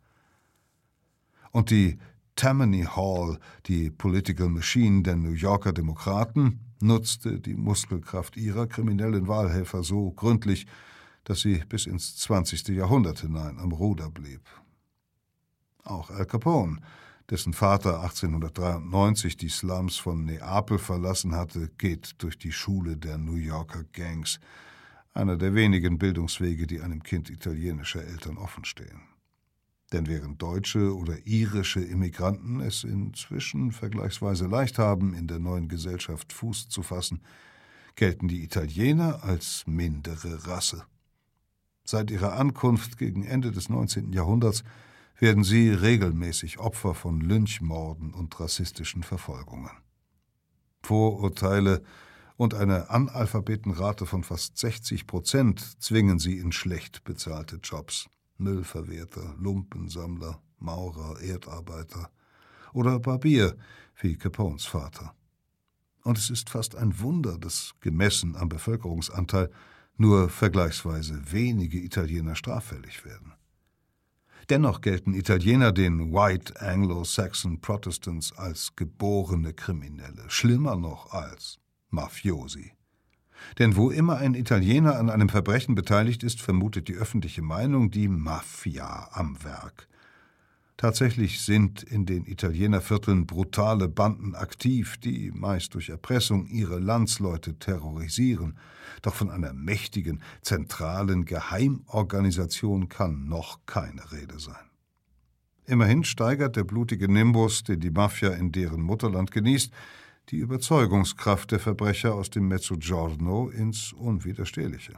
[1.52, 1.98] Und die
[2.34, 9.82] Tammany Hall, die Political Machine der New Yorker Demokraten, nutzte die Muskelkraft ihrer kriminellen Wahlhelfer
[9.82, 10.66] so gründlich,
[11.24, 12.68] dass sie bis ins 20.
[12.68, 14.40] Jahrhundert hinein am Ruder blieb.
[15.90, 16.78] Auch Al Capone,
[17.30, 23.34] dessen Vater 1893 die Slums von Neapel verlassen hatte, geht durch die Schule der New
[23.34, 24.38] Yorker Gangs,
[25.14, 29.00] einer der wenigen Bildungswege, die einem Kind italienischer Eltern offenstehen.
[29.92, 36.32] Denn während deutsche oder irische Immigranten es inzwischen vergleichsweise leicht haben, in der neuen Gesellschaft
[36.32, 37.20] Fuß zu fassen,
[37.96, 40.84] gelten die Italiener als mindere Rasse.
[41.84, 44.12] Seit ihrer Ankunft gegen Ende des 19.
[44.12, 44.62] Jahrhunderts
[45.20, 49.70] werden sie regelmäßig Opfer von Lynchmorden und rassistischen Verfolgungen.
[50.82, 51.82] Vorurteile
[52.36, 58.08] und eine Analphabetenrate von fast 60 Prozent zwingen sie in schlecht bezahlte Jobs.
[58.38, 62.10] Müllverwerter, Lumpensammler, Maurer, Erdarbeiter
[62.72, 63.56] oder Barbier
[64.00, 65.14] wie Capones Vater.
[66.02, 69.50] Und es ist fast ein Wunder, dass gemessen am Bevölkerungsanteil
[69.98, 73.34] nur vergleichsweise wenige Italiener straffällig werden.
[74.50, 82.72] Dennoch gelten Italiener den White Anglo-Saxon Protestants als geborene Kriminelle, schlimmer noch als Mafiosi.
[83.60, 88.08] Denn wo immer ein Italiener an einem Verbrechen beteiligt ist, vermutet die öffentliche Meinung die
[88.08, 89.86] Mafia am Werk.
[90.80, 98.56] Tatsächlich sind in den Italienervierteln brutale Banden aktiv, die meist durch Erpressung ihre Landsleute terrorisieren.
[99.02, 104.70] Doch von einer mächtigen, zentralen Geheimorganisation kann noch keine Rede sein.
[105.66, 109.70] Immerhin steigert der blutige Nimbus, den die Mafia in deren Mutterland genießt,
[110.30, 114.94] die Überzeugungskraft der Verbrecher aus dem Mezzogiorno ins Unwiderstehliche.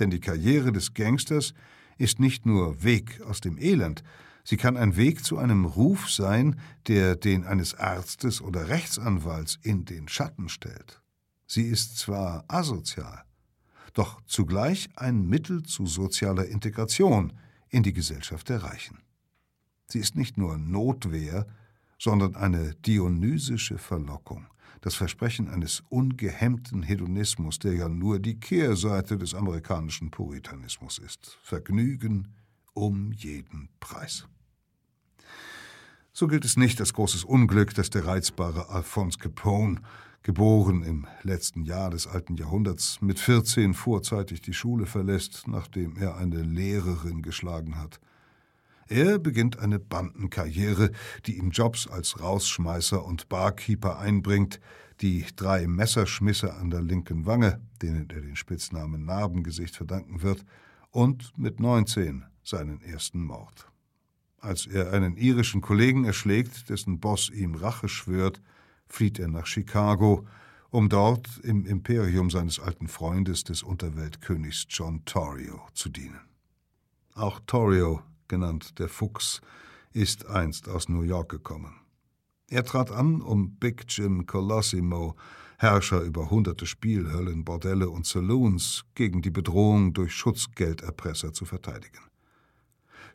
[0.00, 1.54] Denn die Karriere des Gangsters
[1.96, 4.02] ist nicht nur Weg aus dem Elend,
[4.48, 6.54] Sie kann ein Weg zu einem Ruf sein,
[6.86, 11.02] der den eines Arztes oder Rechtsanwalts in den Schatten stellt.
[11.48, 13.24] Sie ist zwar asozial,
[13.92, 17.32] doch zugleich ein Mittel zu sozialer Integration
[17.70, 18.98] in die Gesellschaft der Reichen.
[19.88, 21.48] Sie ist nicht nur Notwehr,
[21.98, 24.46] sondern eine dionysische Verlockung,
[24.80, 31.36] das Versprechen eines ungehemmten Hedonismus, der ja nur die Kehrseite des amerikanischen Puritanismus ist.
[31.42, 32.28] Vergnügen
[32.74, 34.28] um jeden Preis.
[36.18, 39.82] So gilt es nicht als großes Unglück, dass der reizbare Alphonse Capone,
[40.22, 46.16] geboren im letzten Jahr des alten Jahrhunderts, mit 14 vorzeitig die Schule verlässt, nachdem er
[46.16, 48.00] eine Lehrerin geschlagen hat.
[48.88, 50.90] Er beginnt eine Bandenkarriere,
[51.26, 54.58] die ihm Jobs als Rausschmeißer und Barkeeper einbringt,
[55.02, 60.46] die drei Messerschmisse an der linken Wange, denen er den Spitznamen Narbengesicht verdanken wird,
[60.90, 63.66] und mit 19 seinen ersten Mord.
[64.38, 68.40] Als er einen irischen Kollegen erschlägt, dessen Boss ihm Rache schwört,
[68.88, 70.26] flieht er nach Chicago,
[70.70, 76.20] um dort im Imperium seines alten Freundes, des Unterweltkönigs John Torrio, zu dienen.
[77.14, 79.40] Auch Torrio, genannt der Fuchs,
[79.92, 81.74] ist einst aus New York gekommen.
[82.48, 85.16] Er trat an, um Big Jim Colosimo,
[85.58, 92.05] Herrscher über hunderte Spielhöllen, Bordelle und Saloons, gegen die Bedrohung durch Schutzgelderpresser zu verteidigen.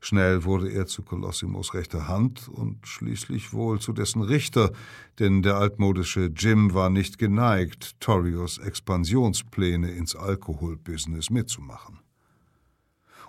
[0.04, 4.72] Schnell wurde er zu Colossimos rechter Hand und schließlich wohl zu dessen Richter,
[5.20, 12.00] denn der altmodische Jim war nicht geneigt, Torios Expansionspläne ins Alkoholbusiness mitzumachen.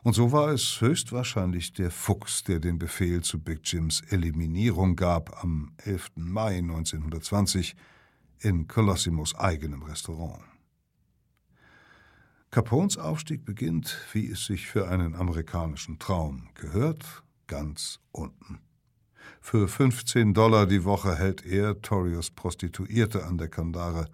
[0.03, 5.45] Und so war es höchstwahrscheinlich der Fuchs, der den Befehl zu Big Jims Eliminierung gab
[5.45, 6.13] am 11.
[6.17, 7.77] Mai 1920
[8.41, 10.43] in Colossimos eigenem Restaurant.
[12.53, 18.59] Capones Aufstieg beginnt, wie es sich für einen amerikanischen Traum gehört, ganz unten.
[19.41, 24.05] Für 15 Dollar die Woche hält er Torios Prostituierte an der Kandare,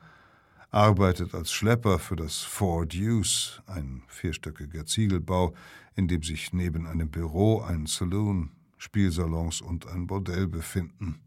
[0.70, 5.52] arbeitet als Schlepper für das Four Deuce, ein vierstöckiger Ziegelbau,
[5.96, 11.18] in dem sich neben einem Büro ein Saloon, Spielsalons und ein Bordell befinden.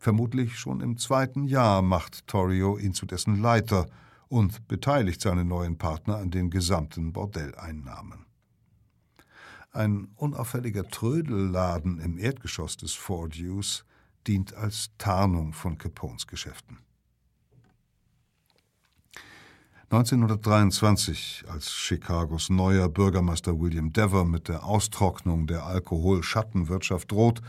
[0.00, 3.84] Vermutlich schon im zweiten Jahr macht Torio ihn zu dessen Leiter–
[4.28, 8.26] und beteiligt seinen neuen Partner an den gesamten Bordelleinnahmen.
[9.72, 13.84] Ein unauffälliger Trödelladen im Erdgeschoss des Four Deuce
[14.26, 16.78] dient als Tarnung von Capones Geschäften.
[19.88, 27.40] 1923, als Chicagos neuer Bürgermeister William Dever mit der Austrocknung der Alkoholschattenwirtschaft droht,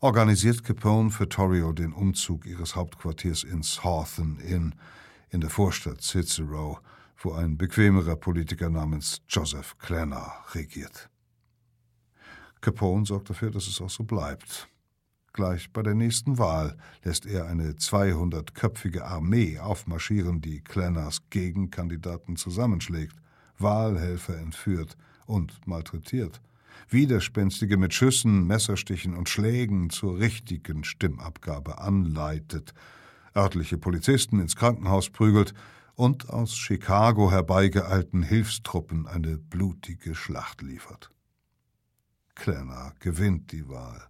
[0.00, 4.74] organisiert Capone für Torrio den Umzug ihres Hauptquartiers ins Hawthorne Inn
[5.36, 6.78] in der Vorstadt Cicero,
[7.18, 11.10] wo ein bequemerer Politiker namens Joseph Klenner regiert.
[12.62, 14.66] Capone sorgt dafür, dass es auch so bleibt.
[15.34, 23.16] Gleich bei der nächsten Wahl lässt er eine 200-köpfige Armee aufmarschieren, die Klenners Gegenkandidaten zusammenschlägt,
[23.58, 26.40] Wahlhelfer entführt und malträtiert,
[26.88, 32.72] Widerspenstige mit Schüssen, Messerstichen und Schlägen zur richtigen Stimmabgabe anleitet,
[33.36, 35.54] örtliche Polizisten ins Krankenhaus prügelt
[35.94, 41.10] und aus Chicago herbeigeeilten Hilfstruppen eine blutige Schlacht liefert.
[42.34, 44.08] Klenner gewinnt die Wahl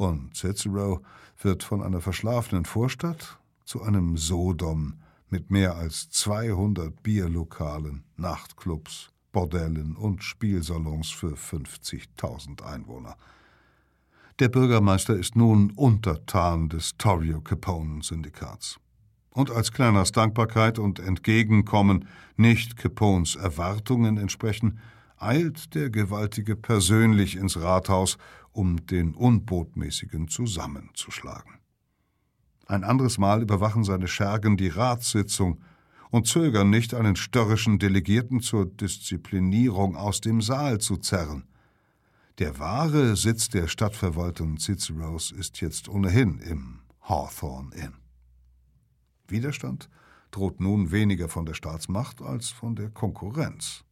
[0.00, 1.02] und Cicero
[1.40, 9.96] wird von einer verschlafenen Vorstadt zu einem Sodom mit mehr als 200 Bierlokalen, Nachtclubs, Bordellen
[9.96, 13.16] und Spielsalons für 50.000 Einwohner.
[14.40, 18.80] Der Bürgermeister ist nun Untertan des Torrio Capone Syndikats.
[19.28, 24.78] Und als Kleiners Dankbarkeit und Entgegenkommen nicht Capones Erwartungen entsprechen,
[25.18, 28.16] eilt der Gewaltige persönlich ins Rathaus
[28.52, 31.58] um den Unbotmäßigen zusammenzuschlagen.
[32.66, 35.60] Ein anderes Mal überwachen seine Schergen die Ratssitzung
[36.08, 41.49] und zögern nicht, einen störrischen Delegierten zur Disziplinierung aus dem Saal zu zerren.
[42.40, 47.92] Der wahre Sitz der Stadtverwaltung Ciceros ist jetzt ohnehin im Hawthorne Inn.
[49.28, 49.90] Widerstand
[50.30, 53.84] droht nun weniger von der Staatsmacht als von der Konkurrenz.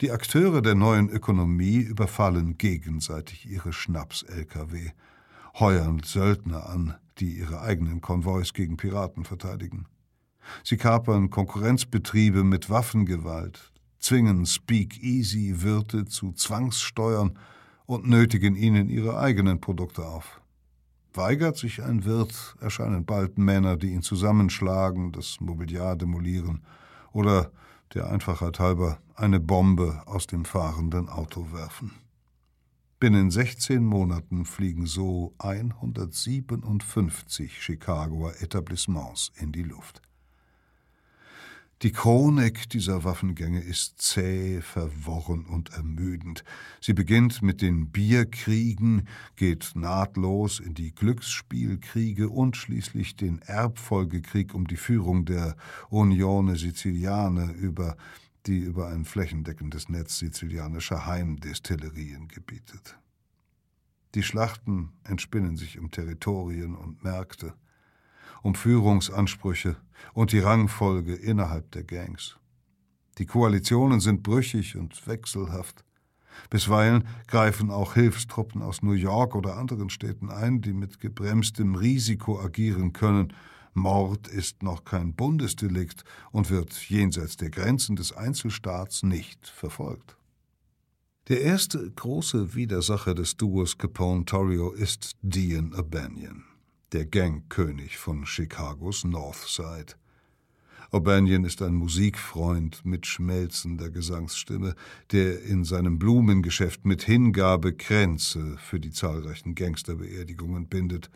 [0.00, 4.92] Die Akteure der neuen Ökonomie überfallen gegenseitig ihre Schnaps-Lkw,
[5.58, 9.88] heuern Söldner an, die ihre eigenen Konvois gegen Piraten verteidigen.
[10.62, 17.36] Sie kapern Konkurrenzbetriebe mit Waffengewalt, zwingen Speak-Easy-Wirte zu Zwangssteuern
[17.86, 20.40] und nötigen ihnen ihre eigenen Produkte auf.
[21.14, 26.62] Weigert sich ein Wirt, erscheinen bald Männer, die ihn zusammenschlagen, das Mobiliar demolieren
[27.12, 27.50] oder
[27.94, 31.92] der Einfachheit halber eine Bombe aus dem fahrenden Auto werfen.
[32.98, 40.02] Binnen 16 Monaten fliegen so 157 Chicagoer Etablissements in die Luft.
[41.82, 46.42] Die Chronik dieser Waffengänge ist zäh, verworren und ermüdend.
[46.80, 49.06] Sie beginnt mit den Bierkriegen,
[49.36, 55.54] geht nahtlos in die Glücksspielkriege und schließlich den Erbfolgekrieg um die Führung der
[55.90, 57.98] Unione Siciliane über,
[58.46, 62.98] die über ein flächendeckendes Netz sizilianischer Heimdestillerien gebietet.
[64.14, 67.52] Die Schlachten entspinnen sich um Territorien und Märkte
[68.42, 69.76] um Führungsansprüche
[70.14, 72.36] und die Rangfolge innerhalb der Gangs.
[73.18, 75.84] Die Koalitionen sind brüchig und wechselhaft.
[76.50, 82.40] Bisweilen greifen auch Hilfstruppen aus New York oder anderen Städten ein, die mit gebremstem Risiko
[82.40, 83.32] agieren können.
[83.72, 90.16] Mord ist noch kein Bundesdelikt und wird jenseits der Grenzen des Einzelstaats nicht verfolgt.
[91.28, 96.45] Der erste große Widersacher des Duos Capone-Torrio ist Dean O'Banion
[96.92, 99.94] der Gangkönig von Chicagos Northside.
[100.92, 104.76] O'Banion ist ein Musikfreund mit schmelzender Gesangsstimme,
[105.10, 111.10] der in seinem Blumengeschäft mit Hingabe Kränze für die zahlreichen Gangsterbeerdigungen bindet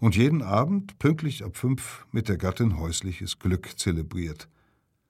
[0.00, 4.48] und jeden Abend pünktlich ab fünf mit der Gattin häusliches Glück zelebriert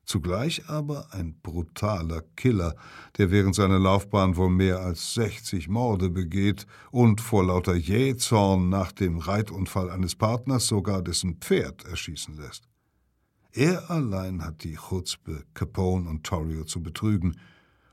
[0.06, 2.74] zugleich aber ein brutaler Killer,
[3.18, 8.92] der während seiner Laufbahn wohl mehr als 60 Morde begeht und vor lauter Jähzorn nach
[8.92, 12.68] dem Reitunfall eines Partners sogar dessen Pferd erschießen lässt.
[13.52, 17.38] Er allein hat die Chutzpe, Capone und Torrio zu betrügen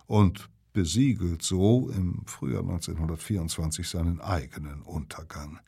[0.08, 5.60] und besiegelt so im Frühjahr 1924 seinen eigenen Untergang.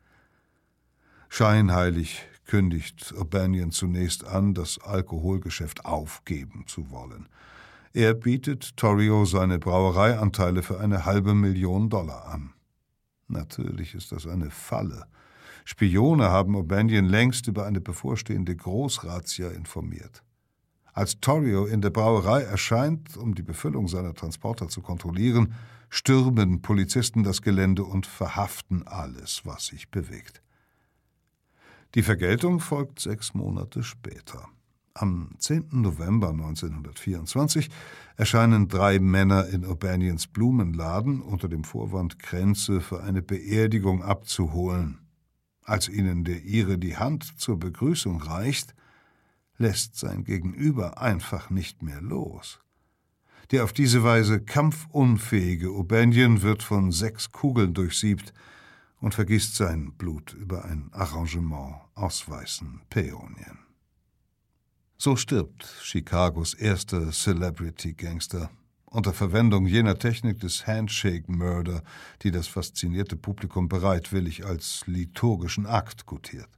[1.29, 7.27] Scheinheilig kündigt O'Banion zunächst an, das Alkoholgeschäft aufgeben zu wollen.
[7.93, 12.53] Er bietet Torrio seine Brauereianteile für eine halbe Million Dollar an.
[13.27, 15.05] Natürlich ist das eine Falle.
[15.65, 20.23] Spione haben O'Banion längst über eine bevorstehende Großrazzia informiert.
[20.93, 25.55] Als Torrio in der Brauerei erscheint, um die Befüllung seiner Transporter zu kontrollieren,
[25.89, 30.42] stürmen Polizisten das Gelände und verhaften alles, was sich bewegt.
[31.95, 34.49] Die Vergeltung folgt sechs Monate später.
[34.95, 35.67] Am 10.
[35.73, 37.69] November 1924
[38.17, 45.01] erscheinen drei Männer in O'Banions Blumenladen unter dem Vorwand, Kränze für eine Beerdigung abzuholen.
[45.63, 48.73] Als ihnen der Ire die Hand zur Begrüßung reicht,
[49.59, 52.59] lässt sein Gegenüber einfach nicht mehr los.
[53.51, 58.33] Der auf diese Weise kampfunfähige O'Banion wird von sechs Kugeln durchsiebt
[59.04, 63.60] und vergießt sein Blut über ein Arrangement aus weißen Päonien.
[64.97, 68.49] So stirbt Chicagos erster Celebrity Gangster
[68.86, 71.84] unter Verwendung jener Technik des Handshake Murder,
[72.22, 76.49] die das faszinierte Publikum bereitwillig als liturgischen Akt gutiert.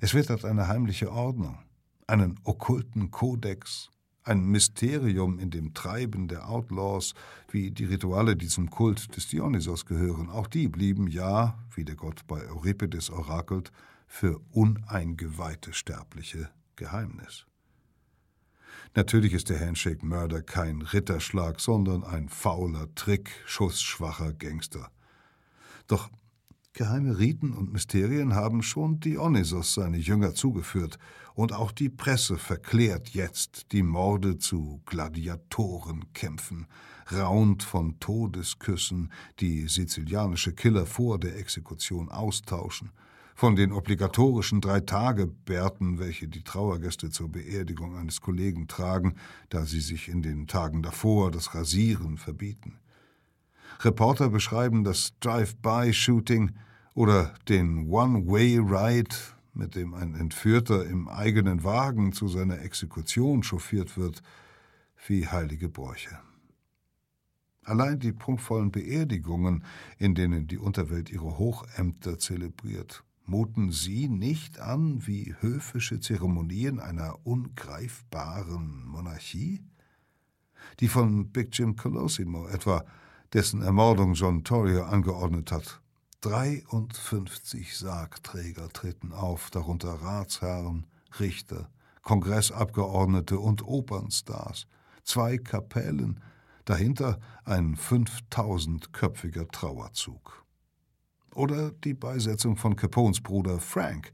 [0.00, 1.58] Es wittert eine heimliche Ordnung,
[2.06, 3.90] einen okkulten Kodex,
[4.30, 7.14] ein Mysterium in dem Treiben der Outlaws,
[7.50, 10.30] wie die Rituale, die zum Kult des Dionysos gehören.
[10.30, 13.72] Auch die blieben, ja, wie der Gott bei Euripides orakelt,
[14.06, 17.44] für uneingeweihte Sterbliche Geheimnis.
[18.94, 24.90] Natürlich ist der Handshake Murder kein Ritterschlag, sondern ein fauler Trick schussschwacher Gangster.
[25.88, 26.08] Doch
[26.72, 30.98] geheime Riten und Mysterien haben schon Dionysos seine Jünger zugeführt,
[31.34, 36.66] und auch die Presse verklärt jetzt die Morde zu Gladiatorenkämpfen,
[37.12, 42.90] raunt von Todesküssen, die sizilianische Killer vor der Exekution austauschen–
[43.40, 49.14] von den obligatorischen Drei-Tage-Bärten, welche die Trauergäste zur Beerdigung eines Kollegen tragen,
[49.48, 52.80] da sie sich in den Tagen davor das Rasieren verbieten.
[53.82, 56.52] Reporter beschreiben das Drive-by-Shooting
[56.92, 59.16] oder den One-Way-Ride,
[59.54, 64.22] mit dem ein Entführter im eigenen Wagen zu seiner Exekution chauffiert wird,
[65.06, 66.18] wie heilige Bräuche.
[67.64, 69.64] Allein die prunkvollen Beerdigungen,
[69.96, 77.14] in denen die Unterwelt ihre Hochämter zelebriert, muten sie nicht an wie höfische Zeremonien einer
[77.24, 79.62] ungreifbaren Monarchie?
[80.80, 82.84] Die von Big Jim Colosimo etwa,
[83.32, 85.80] dessen Ermordung John Torrio angeordnet hat.
[86.22, 90.86] 53 Sargträger treten auf, darunter Ratsherren,
[91.18, 91.70] Richter,
[92.02, 94.66] Kongressabgeordnete und Opernstars,
[95.04, 96.20] zwei Kapellen,
[96.64, 100.44] dahinter ein 5000-köpfiger Trauerzug.
[101.34, 104.12] Oder die Beisetzung von Capones Bruder Frank,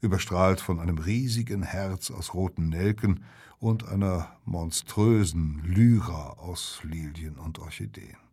[0.00, 3.24] überstrahlt von einem riesigen Herz aus roten Nelken
[3.58, 8.23] und einer monströsen Lyra aus Lilien und Orchideen.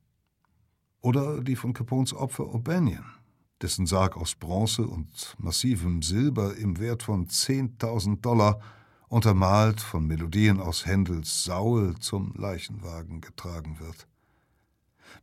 [1.02, 3.06] Oder die von Capones Opfer O'Banion,
[3.62, 8.60] dessen Sarg aus Bronze und massivem Silber im Wert von 10.000 Dollar
[9.08, 14.08] untermalt von Melodien aus Händels Saul zum Leichenwagen getragen wird.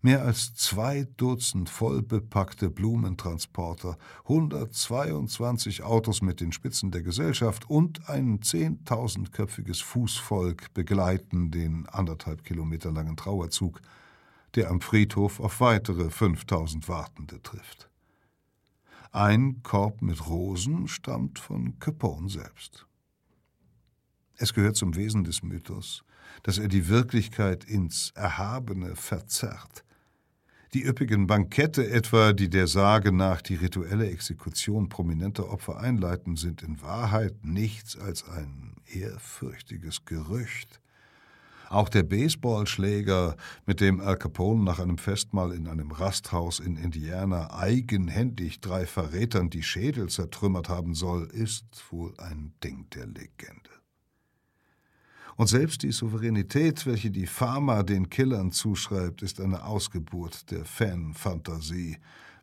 [0.02, 8.42] Mehr als zwei Dutzend vollbepackte Blumentransporter, 122 Autos mit den Spitzen der Gesellschaft und ein
[8.42, 13.80] zehntausendköpfiges Fußvolk begleiten den anderthalb Kilometer langen Trauerzug,
[14.58, 17.88] der am Friedhof auf weitere 5000 Wartende trifft.
[19.12, 22.84] Ein Korb mit Rosen stammt von Capone selbst.
[24.34, 26.02] Es gehört zum Wesen des Mythos,
[26.42, 29.84] dass er die Wirklichkeit ins Erhabene verzerrt,
[30.74, 36.64] die üppigen Bankette etwa, die der Sage nach die rituelle Exekution prominenter Opfer einleiten, sind
[36.64, 40.80] in Wahrheit nichts als ein ehrfürchtiges Gerücht.
[41.68, 47.52] Auch der Baseballschläger, mit dem Al Capone nach einem Festmahl in einem Rasthaus in Indiana
[47.54, 53.70] eigenhändig drei Verrätern die Schädel zertrümmert haben soll, ist wohl ein Ding der Legende.
[55.36, 61.98] Und selbst die Souveränität, welche die Pharma den Killern zuschreibt, ist eine Ausgeburt der Fanfantasie.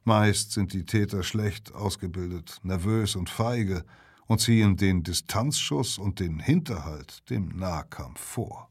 [0.05, 3.83] Meist sind die Täter schlecht ausgebildet, nervös und feige
[4.27, 8.69] und ziehen den Distanzschuss und den Hinterhalt dem Nahkampf vor.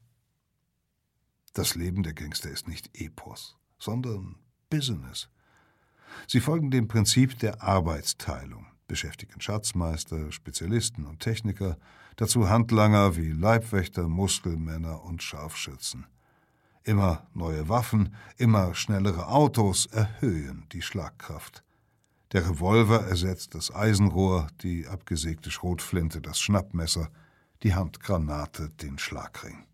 [1.55, 4.35] Das Leben der Gangster ist nicht Epos, sondern
[4.69, 5.29] Business.
[6.27, 11.77] Sie folgen dem Prinzip der Arbeitsteilung beschäftigen Schatzmeister, Spezialisten und Techniker,
[12.17, 16.05] dazu Handlanger wie Leibwächter, Muskelmänner und Scharfschützen.
[16.83, 21.63] Immer neue Waffen, immer schnellere Autos erhöhen die Schlagkraft.
[22.33, 27.09] Der Revolver ersetzt das Eisenrohr, die abgesägte Schrotflinte das Schnappmesser,
[27.63, 29.65] die Handgranate den Schlagring.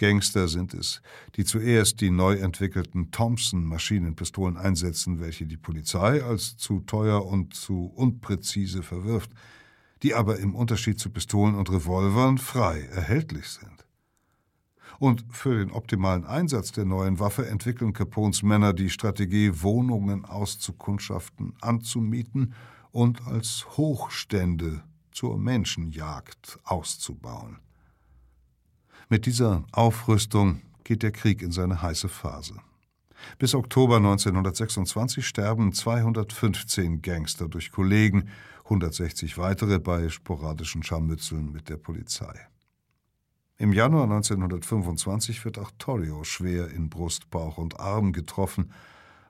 [0.00, 1.02] Gangster sind es,
[1.36, 7.92] die zuerst die neu entwickelten Thompson-Maschinenpistolen einsetzen, welche die Polizei als zu teuer und zu
[7.94, 9.30] unpräzise verwirft,
[10.02, 13.84] die aber im Unterschied zu Pistolen und Revolvern frei erhältlich sind.
[14.98, 21.52] Und für den optimalen Einsatz der neuen Waffe entwickeln Capones Männer die Strategie, Wohnungen auszukundschaften,
[21.60, 22.54] anzumieten
[22.90, 24.82] und als Hochstände
[25.12, 27.58] zur Menschenjagd auszubauen.
[29.12, 32.54] Mit dieser Aufrüstung geht der Krieg in seine heiße Phase.
[33.40, 38.28] Bis Oktober 1926 sterben 215 Gangster durch Kollegen,
[38.66, 42.46] 160 weitere bei sporadischen Scharmützeln mit der Polizei.
[43.58, 48.70] Im Januar 1925 wird auch Torrio schwer in Brust, Bauch und Arm getroffen.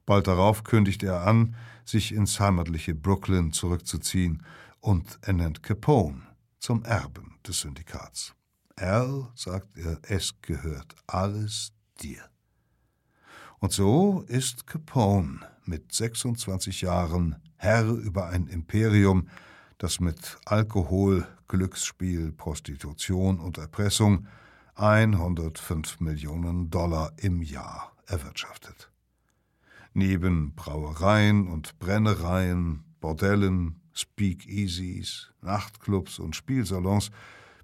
[0.04, 1.56] Bald darauf kündigt er an,
[1.86, 4.42] sich ins heimatliche Brooklyn zurückzuziehen
[4.80, 6.20] und ernennt Capone
[6.58, 8.34] zum Erben des Syndikats.
[8.80, 12.22] Al, sagt er, es gehört alles dir.
[13.58, 19.28] Und so ist Capone mit 26 Jahren Herr über ein Imperium,
[19.76, 24.26] das mit Alkohol, Glücksspiel, Prostitution und Erpressung
[24.76, 28.90] 105 Millionen Dollar im Jahr erwirtschaftet.
[29.92, 37.10] Neben Brauereien und Brennereien, Bordellen, Speakeasies, Nachtclubs und Spielsalons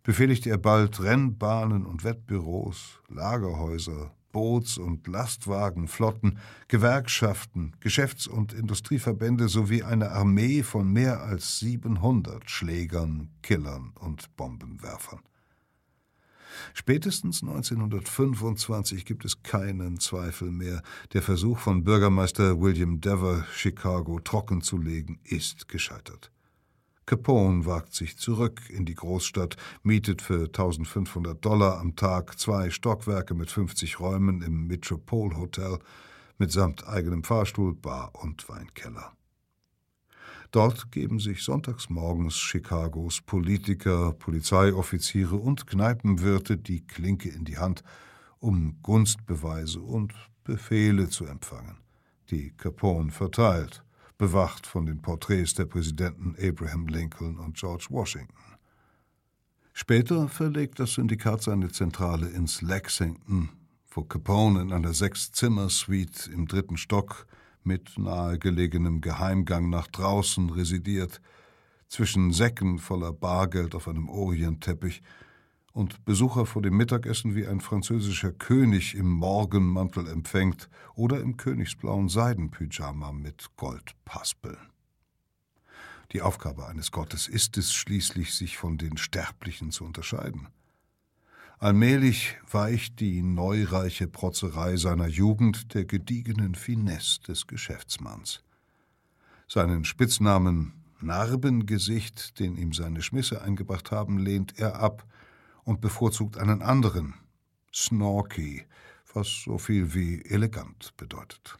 [0.07, 6.38] befehligte er bald Rennbahnen und Wettbüros, Lagerhäuser, Boots- und Lastwagenflotten,
[6.68, 15.22] Gewerkschaften, Geschäfts- und Industrieverbände sowie eine Armee von mehr als 700 Schlägern, Killern und Bombenwerfern.
[16.72, 20.82] Spätestens 1925 gibt es keinen Zweifel mehr.
[21.14, 26.30] Der Versuch von Bürgermeister William Dever, Chicago trockenzulegen, ist gescheitert.
[27.07, 33.34] Capone wagt sich zurück in die Großstadt, mietet für 1500 Dollar am Tag zwei Stockwerke
[33.34, 35.78] mit 50 Räumen im Metropole Hotel
[36.36, 39.12] mitsamt eigenem Fahrstuhl, Bar und Weinkeller.
[40.50, 47.84] Dort geben sich sonntags morgens Chicagos Politiker, Polizeioffiziere und Kneipenwirte die Klinke in die Hand,
[48.40, 51.78] um Gunstbeweise und Befehle zu empfangen,
[52.30, 53.86] die Capone verteilt
[54.18, 58.34] bewacht von den Porträts der Präsidenten Abraham Lincoln und George Washington.
[59.72, 63.50] Später verlegt das Syndikat seine Zentrale ins Lexington,
[63.90, 67.26] wo Capone in einer Sechs-Zimmer-Suite im dritten Stock
[67.62, 71.20] mit nahegelegenem Geheimgang nach draußen residiert,
[71.88, 75.02] zwischen Säcken voller Bargeld auf einem Orientteppich
[75.76, 82.08] und Besucher vor dem Mittagessen wie ein französischer König im Morgenmantel empfängt oder im königsblauen
[82.08, 84.70] Seidenpyjama mit Goldpaspeln.
[86.12, 90.48] Die Aufgabe eines Gottes ist es schließlich, sich von den Sterblichen zu unterscheiden.
[91.58, 98.42] Allmählich weicht die neureiche Protzerei seiner Jugend der gediegenen Finesse des Geschäftsmanns.
[99.46, 100.72] Seinen Spitznamen
[101.02, 105.04] Narbengesicht, den ihm seine Schmisse eingebracht haben, lehnt er ab
[105.66, 107.14] und bevorzugt einen anderen,
[107.74, 108.64] Snorky,
[109.12, 111.58] was so viel wie elegant bedeutet.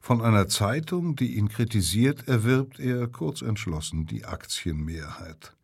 [0.00, 5.54] Von einer Zeitung, die ihn kritisiert, erwirbt er kurzentschlossen die Aktienmehrheit.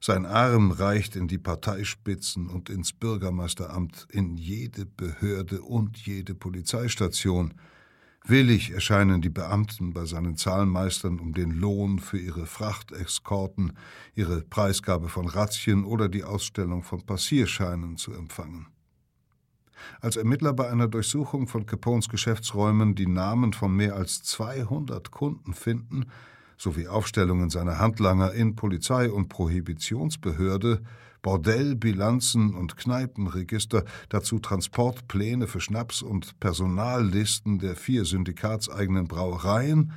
[0.00, 7.54] Sein Arm reicht in die Parteispitzen und ins Bürgermeisteramt, in jede Behörde und jede Polizeistation–
[8.24, 13.72] Willig erscheinen die Beamten bei seinen Zahlmeistern, um den Lohn für ihre Frachtexkorten,
[14.14, 18.68] ihre Preisgabe von Razzien oder die Ausstellung von Passierscheinen zu empfangen.
[20.00, 25.52] Als Ermittler bei einer Durchsuchung von Capones Geschäftsräumen die Namen von mehr als 200 Kunden
[25.52, 26.06] finden,
[26.56, 30.82] sowie Aufstellungen seiner Handlanger in Polizei und Prohibitionsbehörde,
[31.22, 39.92] Bordellbilanzen und Kneipenregister, dazu Transportpläne für Schnaps und Personallisten der vier syndikatseigenen Brauereien,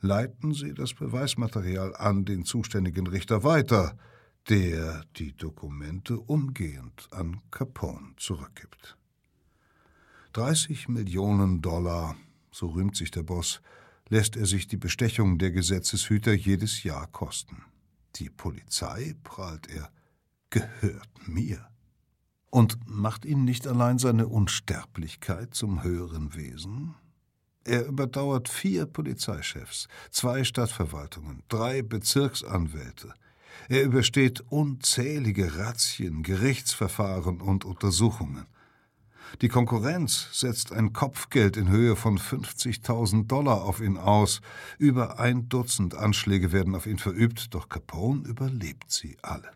[0.00, 3.96] leiten sie das Beweismaterial an den zuständigen Richter weiter,
[4.48, 8.96] der die Dokumente umgehend an Capone zurückgibt.
[10.34, 12.16] 30 Millionen Dollar,
[12.50, 13.60] so rühmt sich der Boss,
[14.08, 17.64] lässt er sich die Bestechung der Gesetzeshüter jedes Jahr kosten.
[18.16, 19.90] Die Polizei, prahlt er,
[20.50, 21.68] gehört mir.
[22.50, 26.94] Und macht ihn nicht allein seine Unsterblichkeit zum höheren Wesen?
[27.64, 33.12] Er überdauert vier Polizeichefs, zwei Stadtverwaltungen, drei Bezirksanwälte.
[33.68, 38.46] Er übersteht unzählige Razzien, Gerichtsverfahren und Untersuchungen.
[39.42, 44.40] Die Konkurrenz setzt ein Kopfgeld in Höhe von 50.000 Dollar auf ihn aus.
[44.78, 49.50] Über ein Dutzend Anschläge werden auf ihn verübt, doch Capone überlebt sie alle.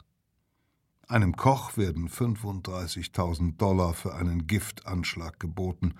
[1.11, 5.95] Einem Koch werden 35.000 Dollar für einen Giftanschlag geboten,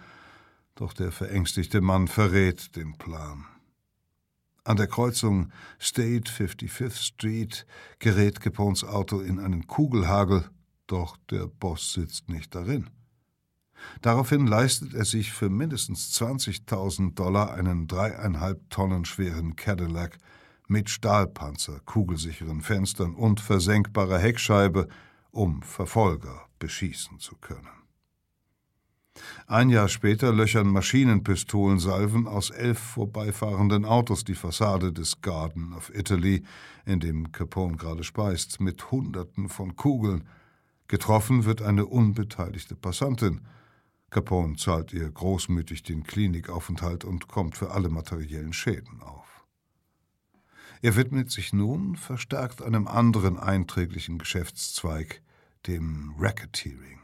[0.77, 3.45] doch der verängstigte Mann verrät den Plan.
[4.63, 5.51] An der Kreuzung
[5.81, 7.67] State 55th Street
[7.99, 10.49] gerät Capones Auto in einen Kugelhagel,
[10.87, 12.89] doch der Boss sitzt nicht darin.
[14.03, 20.19] Daraufhin leistet er sich für mindestens 20.000 Dollar einen dreieinhalb Tonnen schweren Cadillac
[20.71, 24.89] mit Stahlpanzer, kugelsicheren Fenstern und versenkbarer Heckscheibe,
[25.33, 27.69] um Verfolger beschießen zu können.
[29.49, 36.45] Ein Jahr später löchern Maschinenpistolensalven aus elf vorbeifahrenden Autos die Fassade des Garden of Italy,
[36.87, 40.29] in dem Capone gerade speist, mit Hunderten von Kugeln.
[40.87, 43.41] Getroffen wird eine unbeteiligte Passantin.
[44.11, 49.20] Capone zahlt ihr großmütig den Klinikaufenthalt und kommt für alle materiellen Schäden auf.
[50.83, 55.21] Er widmet sich nun verstärkt einem anderen einträglichen Geschäftszweig,
[55.67, 57.01] dem Racketeering.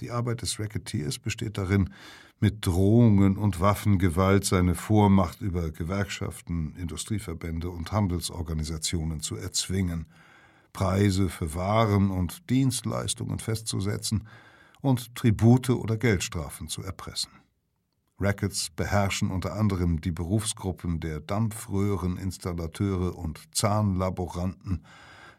[0.00, 1.94] Die Arbeit des Racketeers besteht darin,
[2.40, 10.06] mit Drohungen und Waffengewalt seine Vormacht über Gewerkschaften, Industrieverbände und Handelsorganisationen zu erzwingen,
[10.74, 14.28] Preise für Waren und Dienstleistungen festzusetzen
[14.82, 17.30] und Tribute oder Geldstrafen zu erpressen.
[18.20, 24.84] Rackets beherrschen unter anderem die Berufsgruppen der Dampfröhreninstallateure und Zahnlaboranten,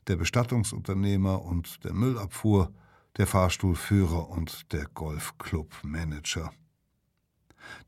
[0.08, 2.72] der Bestattungsunternehmer und der Müllabfuhr,
[3.18, 6.52] der Fahrstuhlführer und der Golfclubmanager.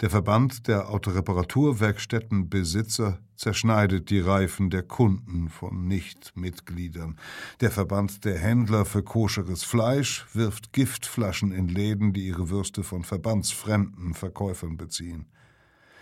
[0.02, 7.18] Der Verband der Autoreparaturwerkstättenbesitzer zerschneidet die Reifen der Kunden von Nichtmitgliedern.
[7.62, 13.04] Der Verband der Händler für koscheres Fleisch wirft Giftflaschen in Läden, die ihre Würste von
[13.04, 15.26] verbandsfremden Verkäufern beziehen.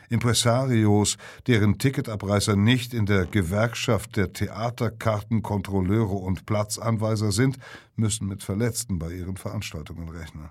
[0.10, 1.18] Impresarios,
[1.48, 7.58] deren Ticketabreißer nicht in der Gewerkschaft der Theaterkartenkontrolleure und Platzanweiser sind,
[7.96, 10.50] müssen mit Verletzten bei ihren Veranstaltungen rechnen.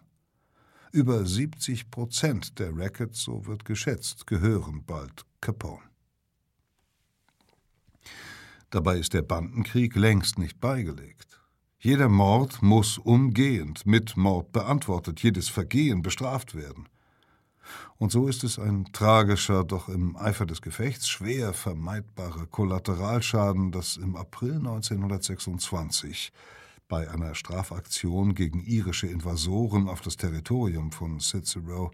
[0.94, 5.82] Über 70 Prozent der Rackets, so wird geschätzt, gehören bald Capone.
[8.70, 11.40] Dabei ist der Bandenkrieg längst nicht beigelegt.
[11.80, 16.88] Jeder Mord muss umgehend mit Mord beantwortet, jedes Vergehen bestraft werden.
[17.96, 23.96] Und so ist es ein tragischer, doch im Eifer des Gefechts schwer vermeidbarer Kollateralschaden, dass
[23.96, 26.32] im April 1926
[26.94, 31.90] bei einer Strafaktion gegen irische Invasoren auf das Territorium von Cicero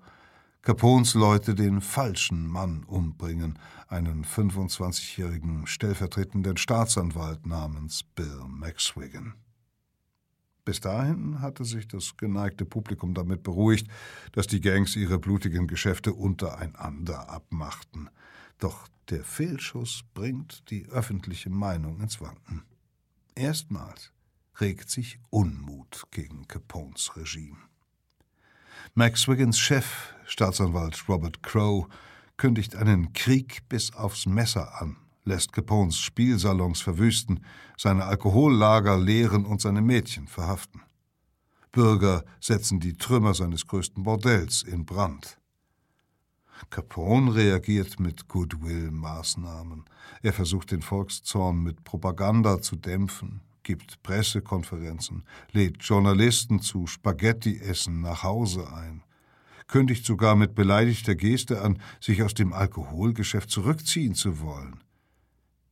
[0.61, 9.32] Capones Leute den falschen Mann umbringen, einen 25-jährigen stellvertretenden Staatsanwalt namens Bill Maxwigan.
[10.66, 13.86] Bis dahin hatte sich das geneigte Publikum damit beruhigt,
[14.32, 18.11] dass die Gangs ihre blutigen Geschäfte untereinander abmachten.
[18.59, 22.64] Doch der Fehlschuss bringt die öffentliche Meinung ins Wanken.
[23.34, 24.12] Erstmals
[24.61, 27.58] regt sich Unmut gegen Capones Regime.
[28.94, 31.86] Max Wiggins Chef, Staatsanwalt Robert Crow,
[32.36, 37.44] kündigt einen Krieg bis aufs Messer an lässt Capones Spielsalons verwüsten,
[37.76, 40.82] seine Alkohollager leeren und seine Mädchen verhaften.
[41.72, 45.38] Bürger setzen die Trümmer seines größten Bordells in Brand.
[46.68, 49.84] Capone reagiert mit Goodwill-Maßnahmen.
[50.20, 58.22] Er versucht den Volkszorn mit Propaganda zu dämpfen, gibt Pressekonferenzen, lädt Journalisten zu Spaghetti-Essen nach
[58.22, 59.02] Hause ein,
[59.66, 64.82] kündigt sogar mit beleidigter Geste an, sich aus dem Alkoholgeschäft zurückziehen zu wollen.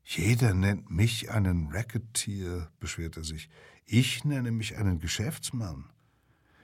[0.04, 3.50] Jeder nennt mich einen Racketeer, beschwert er sich.
[3.84, 5.84] Ich nenne mich einen Geschäftsmann.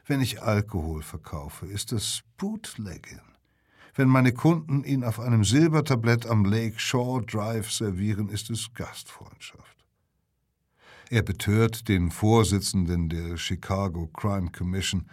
[0.07, 3.21] Wenn ich Alkohol verkaufe, ist es Bootlegging.
[3.95, 9.84] Wenn meine Kunden ihn auf einem Silbertablett am Lake Shore Drive servieren, ist es Gastfreundschaft.
[11.11, 15.07] Er betört den Vorsitzenden der Chicago Crime Commission,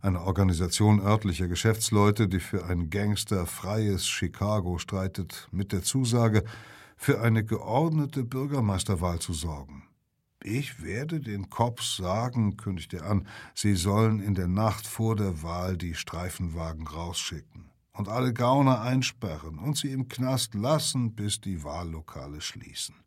[0.00, 6.44] eine Organisation örtlicher Geschäftsleute, die für ein gangsterfreies Chicago streitet, mit der Zusage,
[6.96, 9.84] für eine geordnete Bürgermeisterwahl zu sorgen.
[10.42, 15.42] Ich werde den Cops sagen, kündigte er an, sie sollen in der Nacht vor der
[15.42, 21.64] Wahl die Streifenwagen rausschicken und alle Gauner einsperren und sie im Knast lassen, bis die
[21.64, 23.03] Wahllokale schließen.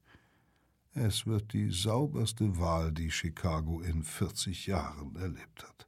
[0.97, 5.87] Es wird die sauberste Wahl, die Chicago in 40 Jahren erlebt hat.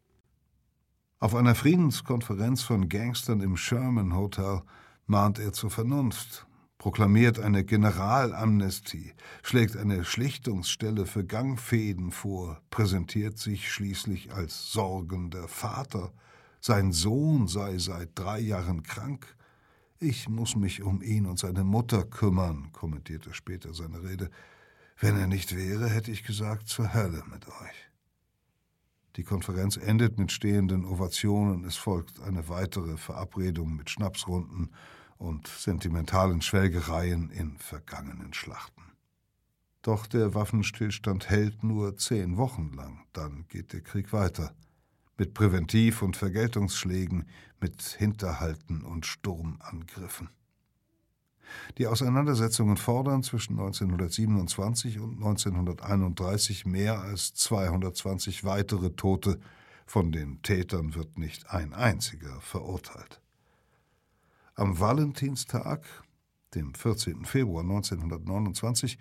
[1.19, 4.61] Auf einer Friedenskonferenz von Gangstern im Sherman Hotel
[5.07, 6.47] mahnt er zur Vernunft
[6.79, 9.11] proklamiert eine Generalamnestie,
[9.43, 16.11] schlägt eine Schlichtungsstelle für Gangfäden vor, präsentiert sich schließlich als sorgender Vater,
[16.61, 19.35] sein Sohn sei seit drei Jahren krank.
[19.99, 24.29] Ich muss mich um ihn und seine Mutter kümmern, kommentierte später seine Rede.
[25.01, 27.89] Wenn er nicht wäre, hätte ich gesagt, zur Hölle mit euch.
[29.15, 34.71] Die Konferenz endet mit stehenden Ovationen, es folgt eine weitere Verabredung mit Schnapsrunden
[35.17, 38.83] und sentimentalen Schwelgereien in vergangenen Schlachten.
[39.81, 44.53] Doch der Waffenstillstand hält nur zehn Wochen lang, dann geht der Krieg weiter.
[45.17, 47.25] Mit Präventiv- und Vergeltungsschlägen,
[47.61, 50.29] mit Hinterhalten und Sturmangriffen.
[51.77, 59.39] Die Auseinandersetzungen fordern zwischen 1927 und 1931 mehr als 220 weitere Tote,
[59.89, 63.21] Von den Tätern wird nicht ein einziger verurteilt.
[64.53, 65.83] Am Valentinstag,
[66.53, 67.25] dem 14.
[67.25, 68.99] Februar 1929,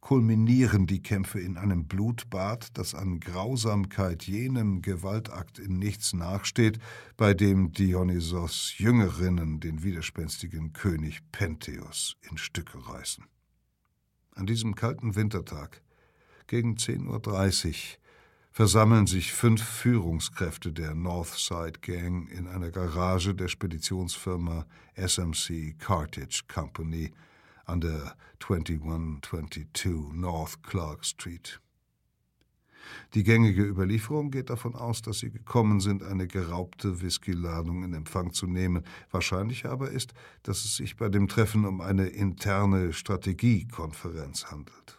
[0.00, 6.78] kulminieren die Kämpfe in einem Blutbad, das an Grausamkeit jenem Gewaltakt in nichts nachsteht,
[7.16, 13.24] bei dem Dionysos Jüngerinnen den widerspenstigen König Pentheus in Stücke reißen.
[14.34, 15.82] An diesem kalten Wintertag,
[16.46, 17.74] gegen 10.30 Uhr,
[18.50, 27.12] versammeln sich fünf Führungskräfte der Northside Gang in einer Garage der Speditionsfirma SMC Cartage Company–
[27.68, 31.60] an der 2122 North Clark Street.
[33.14, 38.32] Die gängige Überlieferung geht davon aus, dass sie gekommen sind, eine geraubte Whiskyladung in Empfang
[38.32, 38.84] zu nehmen.
[39.10, 44.98] Wahrscheinlich aber ist, dass es sich bei dem Treffen um eine interne Strategiekonferenz handelt.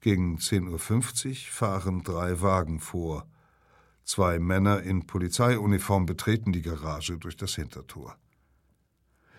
[0.00, 3.26] Gegen 10.50 Uhr fahren drei Wagen vor.
[4.04, 8.16] Zwei Männer in Polizeiuniform betreten die Garage durch das Hintertor.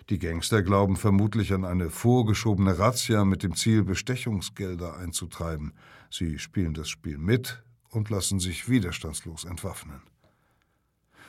[0.10, 5.74] Die Gangster glauben vermutlich an eine vorgeschobene Razzia mit dem Ziel, Bestechungsgelder einzutreiben.
[6.10, 10.02] Sie spielen das Spiel mit und lassen sich widerstandslos entwaffnen.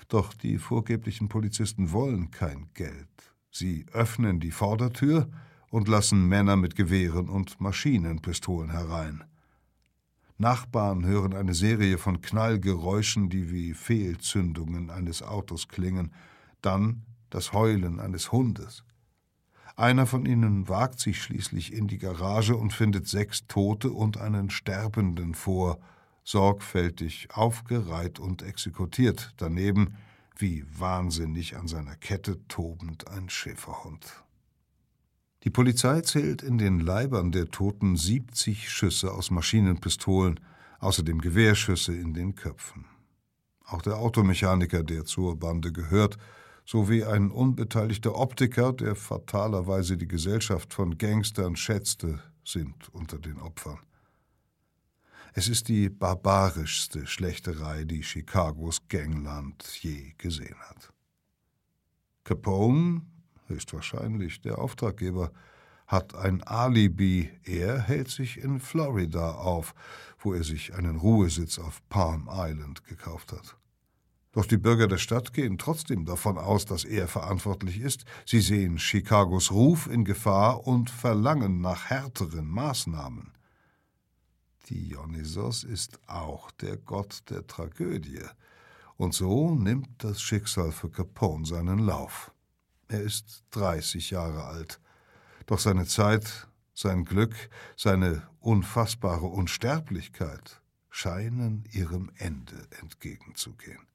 [0.07, 3.09] Doch die vorgeblichen Polizisten wollen kein Geld.
[3.51, 5.29] Sie öffnen die Vordertür
[5.71, 9.25] und lassen Männer mit Gewehren und Maschinenpistolen herein.
[10.39, 16.13] Nachbarn hören eine Serie von Knallgeräuschen, die wie Fehlzündungen eines Autos klingen.
[16.63, 18.85] Dann das Heulen eines Hundes.
[19.77, 24.51] Einer von ihnen wagt sich schließlich in die Garage und findet sechs Tote und einen
[24.51, 25.79] Sterbenden vor,
[26.25, 29.95] sorgfältig aufgereiht und exekutiert, daneben,
[30.37, 34.25] wie wahnsinnig an seiner Kette tobend, ein Schäferhund.
[35.45, 40.41] Die Polizei zählt in den Leibern der Toten 70 Schüsse aus Maschinenpistolen,
[40.81, 42.85] außerdem Gewehrschüsse in den Köpfen.
[43.65, 46.19] Auch der Automechaniker, der zur Bande gehört,
[46.69, 53.79] sowie ein unbeteiligter Optiker, der fatalerweise die Gesellschaft von Gangstern schätzte, sind unter den Opfern.
[55.33, 60.93] Es ist die barbarischste Schlächterei, die Chicagos Gangland je gesehen hat.
[62.25, 63.01] Capone,
[63.47, 65.33] höchstwahrscheinlich der Auftraggeber,
[65.87, 67.31] hat ein Alibi.
[67.45, 69.75] Er hält sich in Florida auf,
[70.19, 73.58] wo er sich einen Ruhesitz auf Palm Island gekauft hat.
[74.39, 78.05] Doch die Bürger der Stadt gehen trotzdem davon aus, dass er verantwortlich ist.
[78.25, 83.33] Sie sehen Chicagos Ruf in Gefahr und verlangen nach härteren Maßnahmen.
[84.71, 88.23] Dionysos ist auch der Gott der Tragödie.
[88.97, 92.31] Und so nimmt das Schicksal für Capone seinen Lauf.
[92.87, 94.79] Er ist 30 Jahre alt.
[95.47, 97.35] Doch seine Zeit, sein Glück,
[97.77, 103.89] seine unfassbare Unsterblichkeit scheinen ihrem Ende entgegenzugehen.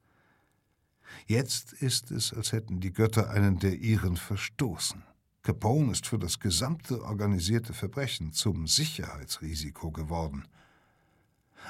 [1.26, 5.02] Jetzt ist es, als hätten die Götter einen der ihren verstoßen.
[5.42, 10.46] Capone ist für das gesamte organisierte Verbrechen zum Sicherheitsrisiko geworden.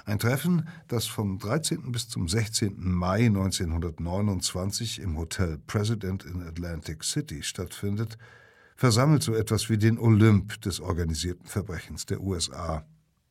[0.07, 1.93] Ein Treffen, das vom 13.
[1.93, 2.75] bis zum 16.
[2.79, 8.19] Mai 1929 im Hotel President in Atlantic City stattfindet,
[8.77, 12.85] versammelt so etwas wie den Olymp des organisierten Verbrechens der USA.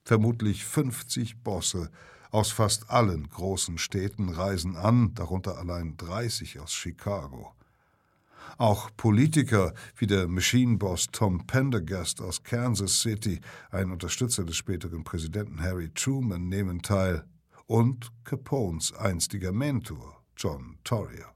[0.05, 1.89] Vermutlich 50 Bosse
[2.33, 7.53] aus fast allen großen Städten reisen an, darunter allein 30 aus Chicago.
[8.57, 15.61] Auch Politiker wie der Machine-Boss Tom Pendergast aus Kansas City, ein Unterstützer des späteren Präsidenten
[15.61, 17.23] Harry Truman, nehmen teil
[17.67, 21.29] und Capones einstiger Mentor John Torrier.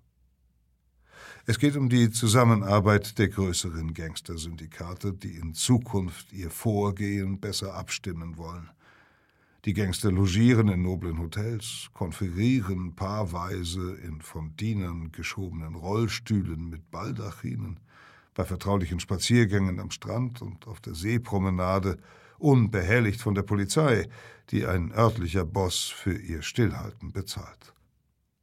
[1.46, 8.38] Es geht um die Zusammenarbeit der größeren Gangstersyndikate, die in Zukunft ihr Vorgehen besser abstimmen
[8.38, 8.70] wollen.
[9.68, 17.78] Die Gangster logieren in noblen Hotels, konferieren paarweise in von Dienern geschobenen Rollstühlen mit Baldachinen,
[18.34, 21.98] bei vertraulichen Spaziergängen am Strand und auf der Seepromenade,
[22.40, 24.08] unbehelligt von der Polizei,
[24.52, 27.74] die ein örtlicher Boss für ihr Stillhalten bezahlt.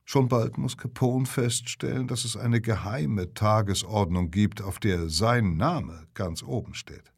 [0.05, 6.07] Schon bald muss Capone feststellen, dass es eine geheime Tagesordnung gibt, auf der sein Name
[6.12, 7.13] ganz oben steht.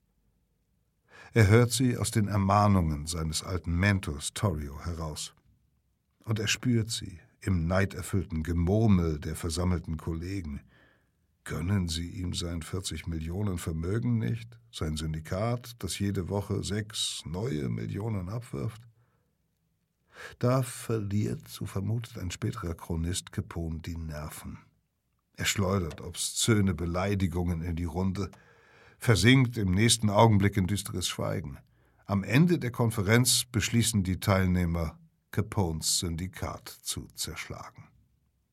[1.36, 5.34] Er hört sie aus den Ermahnungen seines alten Mentors Torrio heraus.
[6.24, 10.62] Und er spürt sie im neiderfüllten Gemurmel der versammelten Kollegen.
[11.44, 17.68] Gönnen sie ihm sein 40 Millionen Vermögen nicht, sein Syndikat, das jede Woche sechs neue
[17.68, 18.80] Millionen abwirft?
[20.38, 24.56] Da verliert, so vermutet ein späterer Chronist Capone, die Nerven.
[25.34, 28.30] Er schleudert obszöne Beleidigungen in die Runde,
[28.98, 31.58] versinkt im nächsten Augenblick in düsteres Schweigen.
[32.06, 34.98] Am Ende der Konferenz beschließen die Teilnehmer,
[35.30, 37.84] Capones Syndikat zu zerschlagen.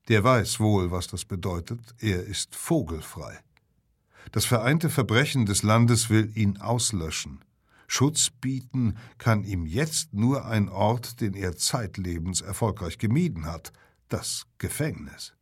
[0.09, 3.39] Der weiß wohl, was das bedeutet, er ist vogelfrei.
[4.31, 7.43] Das vereinte Verbrechen des Landes will ihn auslöschen.
[7.87, 13.71] Schutz bieten kann ihm jetzt nur ein Ort, den er zeitlebens erfolgreich gemieden hat,
[14.09, 15.35] das Gefängnis.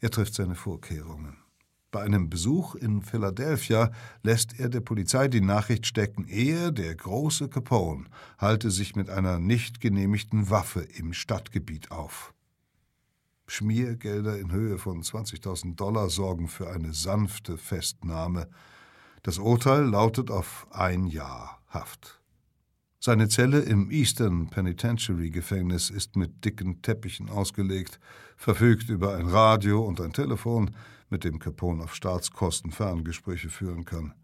[0.00, 1.41] Er trifft seine Vorkehrungen.
[1.92, 7.50] Bei einem Besuch in Philadelphia lässt er der Polizei die Nachricht stecken, er, der große
[7.50, 8.06] Capone,
[8.38, 12.32] halte sich mit einer nicht genehmigten Waffe im Stadtgebiet auf.
[13.46, 18.48] Schmiergelder in Höhe von 20.000 Dollar sorgen für eine sanfte Festnahme.
[19.22, 22.22] Das Urteil lautet auf ein Jahr Haft.
[23.00, 28.00] Seine Zelle im Eastern Penitentiary Gefängnis ist mit dicken Teppichen ausgelegt,
[28.36, 30.70] verfügt über ein Radio und ein Telefon,
[31.12, 34.14] mit dem Capone auf Staatskosten Ferngespräche führen kann.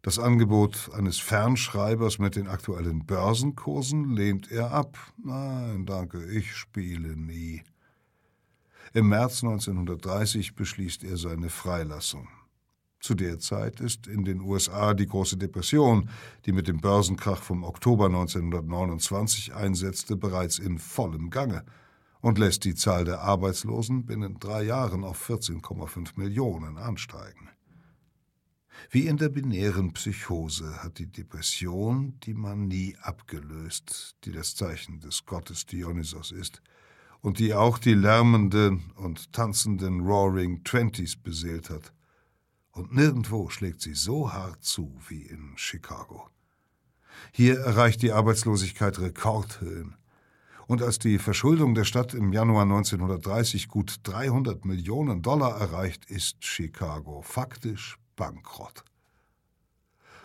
[0.00, 4.98] Das Angebot eines Fernschreibers mit den aktuellen Börsenkursen lehnt er ab.
[5.22, 7.62] Nein, danke, ich spiele nie.
[8.94, 12.28] Im März 1930 beschließt er seine Freilassung.
[12.98, 16.08] Zu der Zeit ist in den USA die große Depression,
[16.46, 21.62] die mit dem Börsenkrach vom Oktober 1929 einsetzte, bereits in vollem Gange
[22.22, 27.50] und lässt die Zahl der Arbeitslosen binnen drei Jahren auf 14,5 Millionen ansteigen.
[28.90, 35.26] Wie in der binären Psychose hat die Depression die Manie abgelöst, die das Zeichen des
[35.26, 36.62] Gottes Dionysos ist
[37.20, 41.92] und die auch die lärmenden und tanzenden Roaring Twenties beseelt hat.
[42.70, 46.28] Und nirgendwo schlägt sie so hart zu wie in Chicago.
[47.32, 49.96] Hier erreicht die Arbeitslosigkeit Rekordhöhen.
[50.66, 56.44] Und als die Verschuldung der Stadt im Januar 1930 gut 300 Millionen Dollar erreicht, ist
[56.44, 58.84] Chicago faktisch bankrott.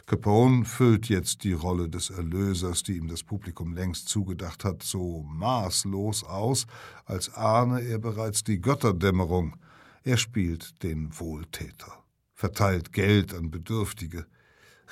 [0.06, 5.24] Capone füllt jetzt die Rolle des Erlösers, die ihm das Publikum längst zugedacht hat, so
[5.24, 6.66] maßlos aus,
[7.04, 9.58] als ahne er bereits die Götterdämmerung.
[10.04, 14.26] Er spielt den Wohltäter, verteilt Geld an Bedürftige,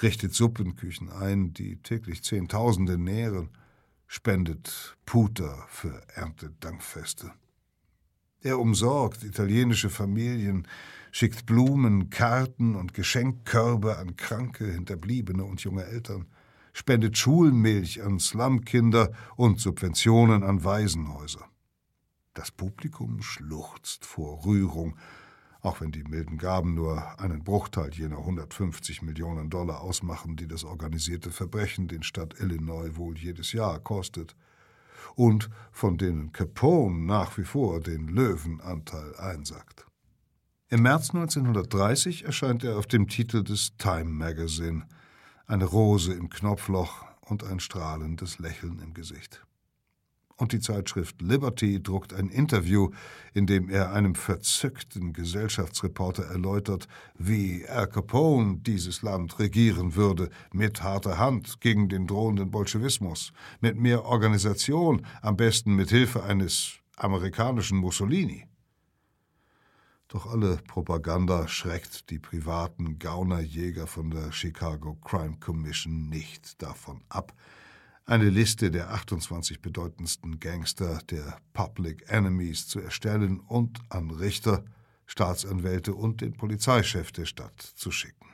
[0.02, 3.52] richtet Suppenküchen ein, die täglich Zehntausende nähren,
[4.08, 7.32] spendet Puter für Erntedankfeste.
[8.42, 10.68] Er umsorgt italienische Familien,
[11.12, 16.28] schickt Blumen, Karten und Geschenkkörbe an Kranke, Hinterbliebene und junge Eltern,
[16.74, 21.50] spendet Schulmilch an Slumkinder und Subventionen an Waisenhäuser.
[22.34, 24.98] Das Publikum schluchzt vor Rührung,
[25.66, 30.64] auch wenn die milden Gaben nur einen Bruchteil jener 150 Millionen Dollar ausmachen, die das
[30.64, 34.36] organisierte Verbrechen den Stadt Illinois wohl jedes Jahr kostet
[35.16, 39.86] und von denen Capone nach wie vor den Löwenanteil einsackt.
[40.70, 44.88] Im März 1930 erscheint er auf dem Titel des Time Magazine,
[45.48, 49.46] eine Rose im Knopfloch und ein strahlendes Lächeln im Gesicht
[50.38, 52.90] und die Zeitschrift Liberty druckt ein Interview,
[53.34, 60.84] in dem er einem verzückten Gesellschaftsreporter erläutert, wie Al Capone dieses Land regieren würde, mit
[60.84, 63.32] harter Hand gegen den drohenden Bolschewismus,
[63.62, 68.46] mit mehr Organisation, am besten mit Hilfe eines amerikanischen Mussolini.
[70.08, 77.34] Doch alle Propaganda schreckt die privaten Gaunerjäger von der Chicago Crime Commission nicht davon ab,
[78.06, 84.64] eine Liste der 28 bedeutendsten Gangster der Public Enemies zu erstellen und an Richter,
[85.08, 88.30] Staatsanwälte und den Polizeichef der Stadt zu schicken.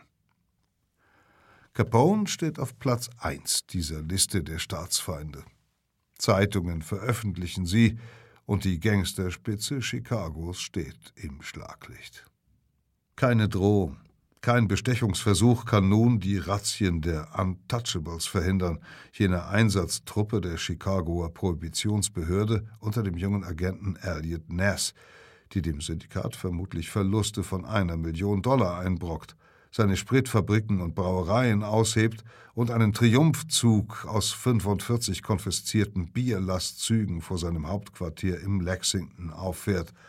[1.74, 5.46] Capone steht auf Platz 1 dieser Liste der Staatsfeinde.
[6.18, 7.98] Zeitungen veröffentlichen sie
[8.46, 12.26] und die Gangsterspitze Chicagos steht im Schlaglicht.
[13.16, 13.98] Keine Drohung,
[14.42, 18.80] kein Bestechungsversuch kann nun die Razzien der Untouchables verhindern,
[19.14, 24.96] jener Einsatztruppe der Chicagoer Prohibitionsbehörde unter dem jungen Agenten Elliot Ness,
[25.54, 29.36] die dem Syndikat vermutlich Verluste von einer Million Dollar einbrockt,
[29.70, 32.24] seine Spritfabriken und Brauereien aushebt
[32.56, 39.93] und einen Triumphzug aus 45 konfiszierten Bierlastzügen vor seinem Hauptquartier im Lexington auffährt–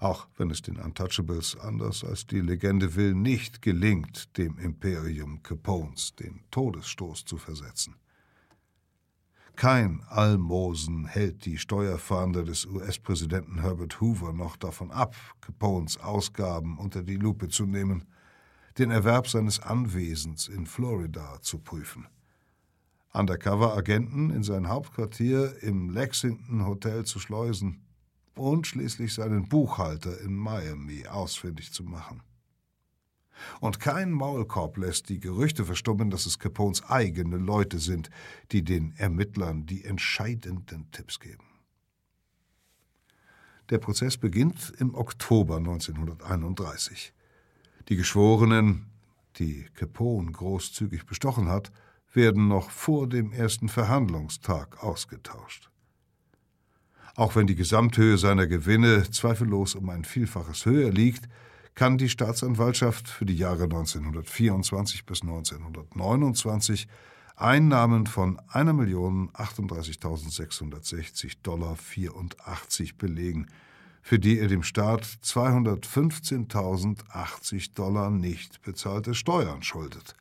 [0.00, 6.14] auch wenn es den Untouchables anders als die Legende will nicht gelingt, dem Imperium Capones
[6.16, 7.96] den Todesstoß zu versetzen.
[9.56, 17.02] Kein Almosen hält die Steuerfahnder des US-Präsidenten Herbert Hoover noch davon ab, Capones Ausgaben unter
[17.02, 18.04] die Lupe zu nehmen,
[18.76, 22.06] den Erwerb seines Anwesens in Florida zu prüfen.
[23.14, 27.85] Undercover-Agenten in sein Hauptquartier im Lexington Hotel zu schleusen,
[28.36, 32.22] und schließlich seinen Buchhalter in Miami ausfindig zu machen.
[33.60, 38.10] Und kein Maulkorb lässt die Gerüchte verstummen, dass es Capones eigene Leute sind,
[38.52, 41.44] die den Ermittlern die entscheidenden Tipps geben.
[43.70, 47.12] Der Prozess beginnt im Oktober 1931.
[47.88, 48.86] Die Geschworenen,
[49.38, 51.72] die Capone großzügig bestochen hat,
[52.12, 55.70] werden noch vor dem ersten Verhandlungstag ausgetauscht.
[57.16, 61.30] Auch wenn die Gesamthöhe seiner Gewinne zweifellos um ein Vielfaches höher liegt,
[61.74, 66.86] kann die Staatsanwaltschaft für die Jahre 1924 bis 1929
[67.34, 73.46] Einnahmen von 1.038.660 Dollar 84 belegen,
[74.02, 80.14] für die er dem Staat 215.080 Dollar nicht bezahlte Steuern schuldet.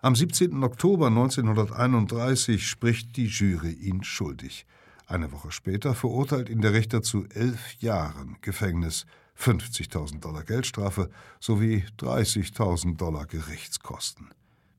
[0.00, 0.62] Am 17.
[0.62, 4.66] Oktober 1931 spricht die Jury ihn schuldig.
[5.06, 9.06] Eine Woche später verurteilt ihn der Richter zu elf Jahren Gefängnis
[9.38, 14.30] 50.000 Dollar Geldstrafe sowie 30.000 Dollar Gerichtskosten.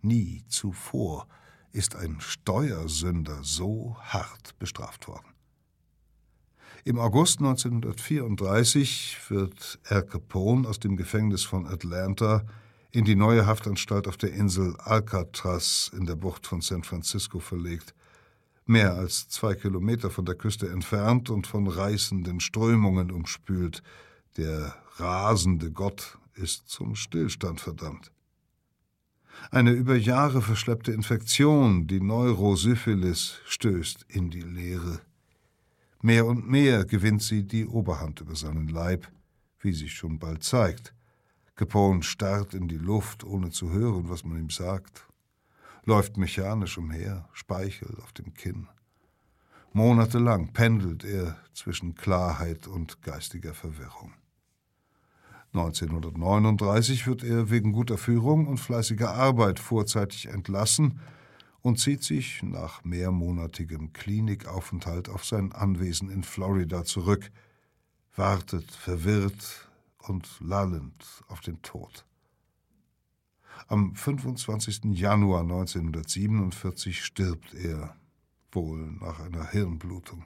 [0.02, 1.28] Nie zuvor
[1.72, 5.28] ist ein Steuersünder so hart bestraft worden.
[6.84, 12.46] Im August 1934 wird Al Capone aus dem Gefängnis von Atlanta
[12.92, 17.94] in die neue Haftanstalt auf der Insel Alcatraz in der Bucht von San Francisco verlegt,
[18.70, 23.84] mehr als zwei Kilometer von der Küste entfernt und von reißenden Strömungen umspült,
[24.38, 28.12] der rasende Gott ist zum Stillstand verdammt.
[29.52, 35.02] Eine über Jahre verschleppte Infektion, die Neurosyphilis, stößt in die Leere.
[36.02, 39.08] Mehr und mehr gewinnt sie die Oberhand über seinen Leib,
[39.60, 40.94] wie sich schon bald zeigt.
[41.56, 45.07] Capone starrt in die Luft, ohne zu hören, was man ihm sagt,
[45.88, 48.68] läuft mechanisch umher, Speichel auf dem Kinn.
[49.72, 54.14] Monatelang pendelt er zwischen Klarheit und geistiger Verwirrung.
[55.54, 61.00] 1939 wird er wegen guter Führung und fleißiger Arbeit vorzeitig entlassen
[61.62, 67.32] und zieht sich nach mehrmonatigem Klinikaufenthalt auf sein Anwesen in Florida zurück,
[68.14, 69.70] wartet verwirrt
[70.00, 72.07] und lallend auf den Tod.
[73.68, 74.86] Am 25.
[74.94, 77.96] Januar 1947 stirbt er,
[78.52, 80.26] wohl nach einer Hirnblutung.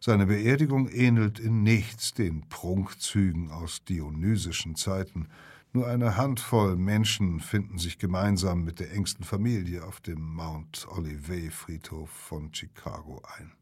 [0.00, 5.28] Seine Beerdigung ähnelt in nichts den Prunkzügen aus dionysischen Zeiten.
[5.72, 11.54] Nur eine Handvoll Menschen finden sich gemeinsam mit der engsten Familie auf dem Mount Olivet
[11.54, 13.52] Friedhof von Chicago ein.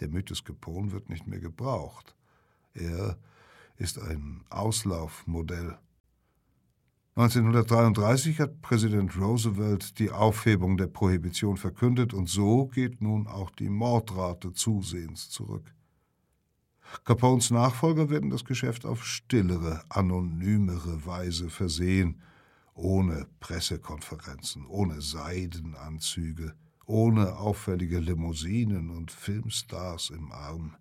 [0.00, 2.16] Der Mythos Capone wird nicht mehr gebraucht.
[2.74, 3.16] Er
[3.76, 5.78] ist ein Auslaufmodell.
[7.14, 13.68] 1933 hat Präsident Roosevelt die Aufhebung der Prohibition verkündet und so geht nun auch die
[13.68, 15.74] Mordrate zusehends zurück.
[17.04, 22.22] Capones Nachfolger werden das Geschäft auf stillere, anonymere Weise versehen,
[22.72, 26.54] ohne Pressekonferenzen, ohne Seidenanzüge,
[26.86, 30.76] ohne auffällige Limousinen und Filmstars im Arm.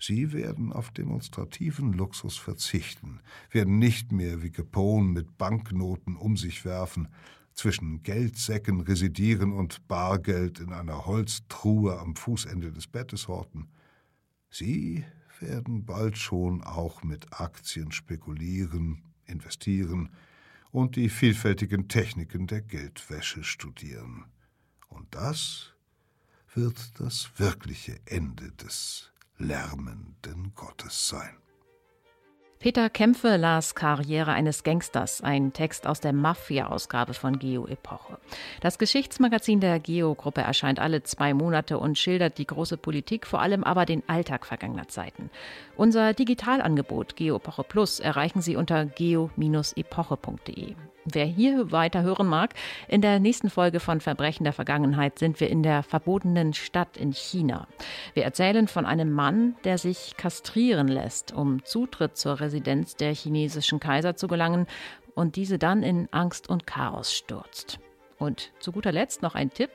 [0.00, 3.20] Sie werden auf demonstrativen Luxus verzichten,
[3.50, 7.08] werden nicht mehr wie Capone mit Banknoten um sich werfen,
[7.52, 13.66] zwischen Geldsäcken residieren und Bargeld in einer Holztruhe am Fußende des Bettes horten.
[14.48, 15.04] Sie
[15.40, 20.10] werden bald schon auch mit Aktien spekulieren, investieren
[20.70, 24.26] und die vielfältigen Techniken der Geldwäsche studieren.
[24.88, 25.72] Und das
[26.54, 31.38] wird das wirkliche Ende des lärmenden Gottes sein.
[32.58, 38.18] Peter Kämpfe las Karriere eines Gangsters, ein Text aus der Mafia-Ausgabe von Geo-Epoche.
[38.60, 43.62] Das Geschichtsmagazin der Geo-Gruppe erscheint alle zwei Monate und schildert die große Politik, vor allem
[43.62, 45.30] aber den Alltag vergangener Zeiten.
[45.76, 50.74] Unser Digitalangebot Geo-Epoche Plus erreichen Sie unter geo-epoche.de.
[51.12, 52.54] Wer hier weiter hören mag,
[52.86, 57.12] in der nächsten Folge von Verbrechen der Vergangenheit sind wir in der verbotenen Stadt in
[57.12, 57.66] China.
[58.14, 63.80] Wir erzählen von einem Mann, der sich kastrieren lässt, um Zutritt zur Residenz der chinesischen
[63.80, 64.66] Kaiser zu gelangen
[65.14, 67.78] und diese dann in Angst und Chaos stürzt.
[68.18, 69.70] Und zu guter Letzt noch ein Tipp.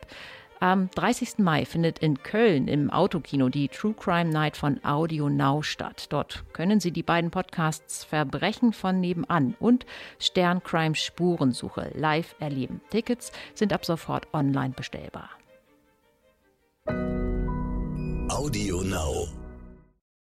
[0.59, 1.39] Am 30.
[1.39, 6.07] Mai findet in Köln im Autokino die True Crime Night von Audio Now statt.
[6.09, 9.85] Dort können Sie die beiden Podcasts Verbrechen von nebenan und
[10.19, 12.81] Sterncrime Spurensuche live erleben.
[12.89, 15.29] Tickets sind ab sofort online bestellbar.
[18.29, 19.42] Audio Now.